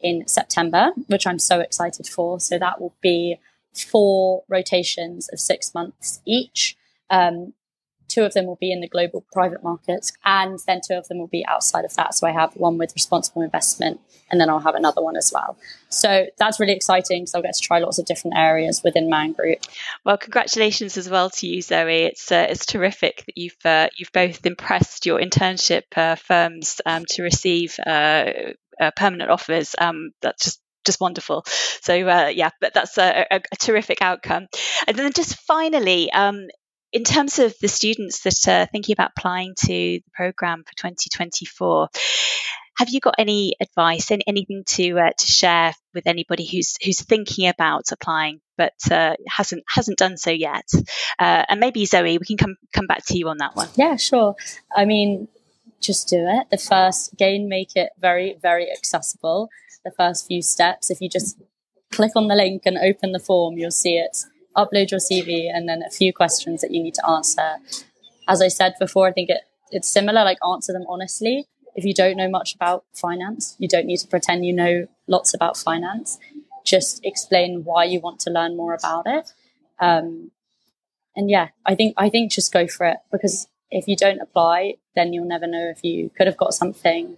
in 0.00 0.26
September, 0.26 0.90
which 1.06 1.26
I'm 1.26 1.38
so 1.38 1.60
excited 1.60 2.06
for. 2.06 2.40
So 2.40 2.58
that 2.58 2.80
will 2.80 2.94
be 3.00 3.38
four 3.74 4.44
rotations 4.48 5.28
of 5.28 5.40
six 5.40 5.74
months 5.74 6.20
each. 6.24 6.76
Um, 7.10 7.54
two 8.08 8.24
of 8.24 8.32
them 8.32 8.46
will 8.46 8.56
be 8.56 8.72
in 8.72 8.80
the 8.80 8.88
global 8.88 9.24
private 9.32 9.62
markets, 9.62 10.12
and 10.24 10.58
then 10.66 10.80
two 10.86 10.94
of 10.94 11.06
them 11.08 11.18
will 11.18 11.28
be 11.28 11.44
outside 11.46 11.84
of 11.84 11.94
that. 11.94 12.14
So 12.14 12.26
I 12.26 12.30
have 12.30 12.54
one 12.56 12.78
with 12.78 12.94
responsible 12.94 13.42
investment, 13.42 14.00
and 14.30 14.40
then 14.40 14.48
I'll 14.48 14.60
have 14.60 14.74
another 14.74 15.02
one 15.02 15.16
as 15.16 15.30
well. 15.32 15.56
So 15.90 16.26
that's 16.38 16.58
really 16.58 16.72
exciting. 16.72 17.26
So 17.26 17.38
I'll 17.38 17.42
get 17.42 17.54
to 17.54 17.60
try 17.60 17.78
lots 17.78 17.98
of 17.98 18.06
different 18.06 18.36
areas 18.36 18.82
within 18.82 19.10
Man 19.10 19.32
Group. 19.32 19.58
Well, 20.04 20.16
congratulations 20.16 20.96
as 20.96 21.08
well 21.08 21.30
to 21.30 21.46
you, 21.46 21.60
Zoe. 21.60 22.04
It's 22.04 22.32
uh, 22.32 22.46
it's 22.48 22.66
terrific 22.66 23.24
that 23.26 23.36
you've 23.36 23.64
uh, 23.64 23.88
you've 23.96 24.12
both 24.12 24.44
impressed 24.46 25.06
your 25.06 25.20
internship 25.20 25.84
uh, 25.96 26.16
firms 26.16 26.80
um, 26.86 27.04
to 27.10 27.22
receive 27.22 27.78
uh, 28.80 28.90
permanent 28.94 29.30
offers. 29.30 29.74
Um, 29.78 30.10
that's 30.22 30.44
just 30.44 30.60
just 30.84 31.00
wonderful. 31.00 31.44
So 31.82 31.94
uh, 32.08 32.28
yeah, 32.34 32.50
but 32.60 32.72
that's 32.72 32.96
a, 32.98 33.26
a, 33.30 33.40
a, 33.52 33.56
terrific 33.56 34.00
outcome. 34.00 34.46
And 34.86 34.96
then 34.96 35.12
just 35.12 35.36
finally, 35.40 36.10
um, 36.10 36.46
in 36.92 37.04
terms 37.04 37.38
of 37.38 37.54
the 37.60 37.68
students 37.68 38.22
that 38.22 38.48
are 38.48 38.66
thinking 38.66 38.94
about 38.94 39.12
applying 39.16 39.54
to 39.66 39.66
the 39.66 40.02
program 40.14 40.64
for 40.66 40.74
2024. 40.76 41.88
Have 42.78 42.90
you 42.90 43.00
got 43.00 43.16
any 43.18 43.56
advice, 43.60 44.12
any, 44.12 44.22
anything 44.28 44.62
to 44.64 45.00
uh, 45.00 45.10
to 45.10 45.26
share 45.26 45.74
with 45.94 46.06
anybody 46.06 46.46
who's 46.46 46.76
who's 46.80 47.02
thinking 47.02 47.48
about 47.48 47.90
applying 47.90 48.40
but 48.56 48.72
uh, 48.88 49.14
hasn't 49.28 49.64
hasn't 49.68 49.98
done 49.98 50.16
so 50.16 50.30
yet? 50.30 50.64
Uh, 51.18 51.44
and 51.48 51.58
maybe 51.58 51.84
Zoe, 51.86 52.18
we 52.18 52.24
can 52.24 52.36
come 52.36 52.54
come 52.72 52.86
back 52.86 53.04
to 53.06 53.18
you 53.18 53.28
on 53.30 53.38
that 53.38 53.56
one. 53.56 53.68
Yeah, 53.74 53.96
sure. 53.96 54.36
I 54.74 54.84
mean, 54.84 55.26
just 55.80 56.08
do 56.08 56.26
it. 56.28 56.48
The 56.50 56.58
first 56.58 57.16
gain, 57.16 57.48
make 57.48 57.76
it 57.76 57.90
very, 58.00 58.36
very 58.40 58.70
accessible. 58.70 59.48
The 59.84 59.90
first 59.90 60.26
few 60.26 60.42
steps, 60.42 60.90
if 60.90 61.00
you 61.00 61.08
just 61.08 61.38
click 61.90 62.12
on 62.16 62.28
the 62.28 62.34
link 62.34 62.62
and 62.66 62.76
open 62.78 63.12
the 63.12 63.18
form, 63.18 63.58
you'll 63.58 63.70
see 63.70 63.96
it. 63.96 64.16
Upload 64.56 64.90
your 64.90 65.00
CV 65.00 65.48
and 65.52 65.68
then 65.68 65.82
a 65.82 65.90
few 65.90 66.12
questions 66.12 66.60
that 66.60 66.72
you 66.72 66.82
need 66.82 66.94
to 66.94 67.08
answer. 67.08 67.56
As 68.26 68.42
I 68.42 68.48
said 68.48 68.74
before, 68.78 69.08
I 69.08 69.12
think 69.12 69.30
it, 69.30 69.42
it's 69.70 69.88
similar, 69.88 70.24
like 70.24 70.38
answer 70.46 70.72
them 70.72 70.84
honestly. 70.88 71.46
If 71.74 71.84
you 71.84 71.94
don't 71.94 72.16
know 72.16 72.28
much 72.28 72.54
about 72.54 72.84
finance, 72.92 73.54
you 73.58 73.68
don't 73.68 73.86
need 73.86 73.98
to 73.98 74.08
pretend 74.08 74.44
you 74.44 74.52
know 74.52 74.88
lots 75.06 75.32
about 75.32 75.56
finance. 75.56 76.18
Just 76.64 77.00
explain 77.04 77.62
why 77.64 77.84
you 77.84 78.00
want 78.00 78.18
to 78.20 78.30
learn 78.30 78.56
more 78.56 78.74
about 78.74 79.04
it. 79.06 79.32
Um, 79.78 80.32
and 81.14 81.30
yeah, 81.30 81.48
I 81.64 81.74
think 81.74 81.94
I 81.96 82.08
think 82.08 82.32
just 82.32 82.52
go 82.52 82.66
for 82.66 82.86
it 82.86 82.98
because 83.12 83.46
if 83.70 83.86
you 83.86 83.96
don't 83.96 84.20
apply, 84.20 84.74
then 84.94 85.12
you'll 85.12 85.26
never 85.26 85.46
know 85.46 85.68
if 85.68 85.84
you 85.84 86.10
could 86.16 86.26
have 86.26 86.36
got 86.36 86.54
something. 86.54 87.16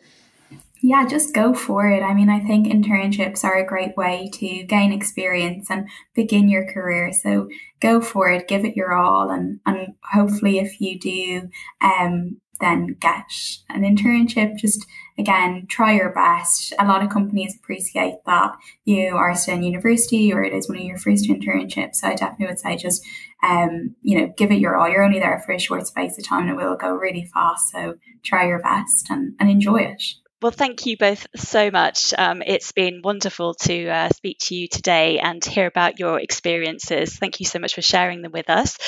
Yeah, 0.83 1.07
just 1.07 1.35
go 1.35 1.53
for 1.53 1.91
it. 1.91 2.03
I 2.03 2.15
mean, 2.15 2.31
I 2.31 2.41
think 2.41 2.67
internships 2.67 3.45
are 3.45 3.59
a 3.59 3.67
great 3.67 3.97
way 3.99 4.31
to 4.35 4.63
gain 4.65 4.93
experience 4.93 5.71
and 5.71 5.87
begin 6.15 6.49
your 6.49 6.73
career. 6.73 7.13
So 7.13 7.49
go 7.81 8.01
for 8.01 8.31
it, 8.31 8.49
give 8.49 8.65
it 8.65 8.77
your 8.77 8.95
all, 8.95 9.31
and 9.31 9.61
and 9.67 9.95
hopefully, 10.13 10.59
if 10.59 10.81
you 10.81 10.99
do, 10.99 11.51
um, 11.83 12.41
then 12.61 12.97
get 13.01 13.31
an 13.69 13.83
internship. 13.83 14.57
Just 14.57 14.87
again, 15.19 15.67
try 15.69 15.95
your 15.95 16.11
best. 16.11 16.73
A 16.79 16.87
lot 16.87 17.03
of 17.03 17.11
companies 17.11 17.57
appreciate 17.57 18.17
that 18.27 18.53
you 18.85 19.17
are 19.17 19.35
still 19.35 19.57
in 19.57 19.63
university 19.63 20.33
or 20.33 20.43
it 20.43 20.53
is 20.53 20.69
one 20.69 20.79
of 20.79 20.85
your 20.85 20.99
first 20.99 21.29
internships. 21.29 21.97
So 21.97 22.09
I 22.09 22.15
definitely 22.15 22.47
would 22.47 22.59
say 22.59 22.77
just, 22.77 23.05
um, 23.43 23.95
you 24.03 24.19
know, 24.19 24.33
give 24.37 24.51
it 24.51 24.61
your 24.61 24.77
all. 24.77 24.89
You're 24.89 25.05
only 25.05 25.21
there 25.21 25.43
for 25.45 25.53
a 25.53 25.59
short 25.59 25.87
space 25.87 26.19
of 26.19 26.25
time 26.25 26.49
and 26.49 26.51
it 26.51 26.57
will 26.57 26.77
go 26.77 26.93
really 26.93 27.25
fast. 27.25 27.71
So 27.71 27.97
try 28.23 28.47
your 28.47 28.61
best 28.61 29.11
and, 29.11 29.35
and 29.39 29.51
enjoy 29.51 29.81
it. 29.81 30.03
Well, 30.43 30.53
thank 30.53 30.87
you 30.87 30.97
both 30.97 31.27
so 31.37 31.71
much. 31.71 32.15
Um, 32.17 32.43
it's 32.47 32.73
been 32.73 33.03
wonderful 33.05 33.53
to 33.55 33.89
uh, 33.89 34.09
speak 34.09 34.39
to 34.41 34.55
you 34.55 34.69
today 34.69 35.19
and 35.19 35.45
hear 35.45 35.67
about 35.67 35.99
your 35.99 36.19
experiences. 36.19 37.15
Thank 37.15 37.41
you 37.41 37.47
so 37.47 37.59
much 37.59 37.75
for 37.75 37.83
sharing 37.83 38.23
them 38.23 38.33
with 38.33 38.49
us. 38.49 38.79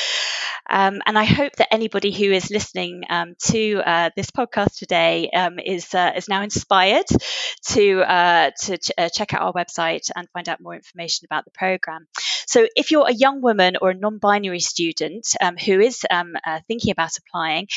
Um, 0.71 1.03
and 1.05 1.19
I 1.19 1.25
hope 1.25 1.55
that 1.57 1.69
anybody 1.73 2.11
who 2.11 2.33
is 2.33 2.51
listening 2.51 3.03
um, 3.11 3.35
to 3.51 3.83
uh, 3.85 4.11
this 4.17 4.31
podcast 4.31 4.79
today 4.79 5.29
um, 5.35 5.59
is 5.59 5.93
uh, 5.95 6.13
is 6.17 6.29
now 6.29 6.43
inspired 6.43 7.05
to 7.69 8.01
uh, 8.03 8.51
to 8.63 8.79
ch- 8.79 8.91
uh, 8.97 9.09
check 9.09 9.35
out 9.35 9.43
our 9.43 9.53
website 9.53 10.11
and 10.15 10.29
find 10.31 10.49
out 10.49 10.61
more 10.61 10.75
information 10.75 11.27
about 11.27 11.45
the 11.45 11.51
program. 11.51 12.07
So, 12.47 12.67
if 12.77 12.91
you're 12.91 13.09
a 13.09 13.13
young 13.15 13.41
woman 13.43 13.77
or 13.81 13.91
a 13.91 13.95
non-binary 13.95 14.61
student 14.61 15.27
um, 15.41 15.57
who 15.57 15.81
is 15.81 16.05
um, 16.11 16.35
uh, 16.47 16.61
thinking 16.69 16.91
about 16.93 17.11
applying, 17.19 17.69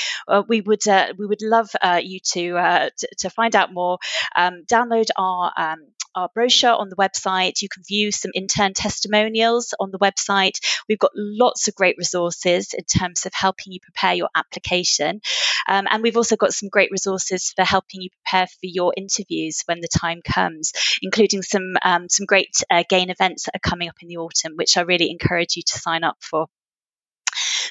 we 0.47 0.61
would 0.61 0.83
we 1.17 1.25
would 1.25 1.41
love 1.41 1.69
you 2.01 2.19
to, 2.33 2.89
to, 2.97 3.07
to 3.19 3.29
find 3.29 3.55
out 3.55 3.64
out 3.65 3.73
more, 3.73 3.97
um, 4.35 4.63
download 4.67 5.07
our 5.17 5.51
um, 5.57 5.79
our 6.15 6.29
brochure 6.33 6.71
on 6.71 6.89
the 6.89 6.95
website. 6.95 7.61
You 7.61 7.69
can 7.69 7.83
view 7.83 8.11
some 8.11 8.31
intern 8.33 8.73
testimonials 8.73 9.73
on 9.79 9.91
the 9.91 9.99
website. 9.99 10.59
We've 10.87 10.99
got 10.99 11.11
lots 11.13 11.67
of 11.67 11.75
great 11.75 11.97
resources 11.97 12.73
in 12.73 12.85
terms 12.85 13.25
of 13.25 13.33
helping 13.33 13.73
you 13.73 13.79
prepare 13.81 14.13
your 14.13 14.29
application. 14.35 15.21
Um, 15.67 15.87
and 15.89 16.01
we've 16.01 16.17
also 16.17 16.35
got 16.35 16.53
some 16.53 16.69
great 16.69 16.91
resources 16.91 17.51
for 17.55 17.63
helping 17.65 18.01
you 18.01 18.09
prepare 18.09 18.47
for 18.47 18.59
your 18.61 18.93
interviews 18.95 19.63
when 19.65 19.81
the 19.81 19.89
time 19.89 20.21
comes, 20.23 20.71
including 21.01 21.41
some, 21.41 21.73
um, 21.83 22.07
some 22.09 22.25
great 22.25 22.63
uh, 22.71 22.83
GAIN 22.89 23.09
events 23.09 23.43
that 23.43 23.55
are 23.55 23.69
coming 23.69 23.89
up 23.89 23.95
in 24.01 24.07
the 24.07 24.17
autumn, 24.17 24.53
which 24.55 24.77
I 24.77 24.81
really 24.81 25.11
encourage 25.11 25.57
you 25.57 25.63
to 25.63 25.79
sign 25.79 26.03
up 26.03 26.17
for. 26.21 26.47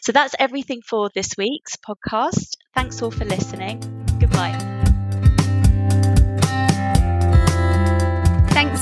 So 0.03 0.13
that's 0.13 0.35
everything 0.39 0.83
for 0.83 1.09
this 1.15 1.31
week's 1.39 1.77
podcast. 1.77 2.57
Thanks 2.75 3.01
all 3.01 3.11
for 3.11 3.25
listening. 3.25 3.81
Goodbye. 4.21 4.74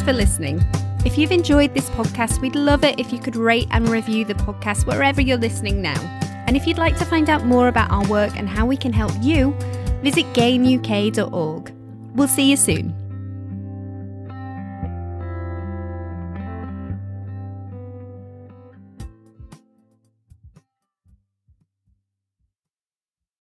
For 0.04 0.12
listening. 0.12 0.60
If 1.04 1.16
you've 1.16 1.30
enjoyed 1.30 1.74
this 1.74 1.88
podcast, 1.90 2.40
we'd 2.40 2.56
love 2.56 2.82
it 2.82 2.98
if 2.98 3.12
you 3.12 3.20
could 3.20 3.36
rate 3.36 3.68
and 3.70 3.88
review 3.88 4.24
the 4.24 4.34
podcast 4.34 4.84
wherever 4.84 5.20
you're 5.20 5.38
listening 5.38 5.80
now. 5.80 6.00
And 6.48 6.56
if 6.56 6.66
you'd 6.66 6.76
like 6.76 6.98
to 6.98 7.04
find 7.04 7.30
out 7.30 7.44
more 7.44 7.68
about 7.68 7.92
our 7.92 8.04
work 8.08 8.36
and 8.36 8.48
how 8.48 8.66
we 8.66 8.76
can 8.76 8.92
help 8.92 9.12
you, 9.20 9.52
visit 10.02 10.26
gainuk.org. 10.34 11.72
We'll 12.16 12.26
see 12.26 12.50
you 12.50 12.56
soon. 12.56 13.01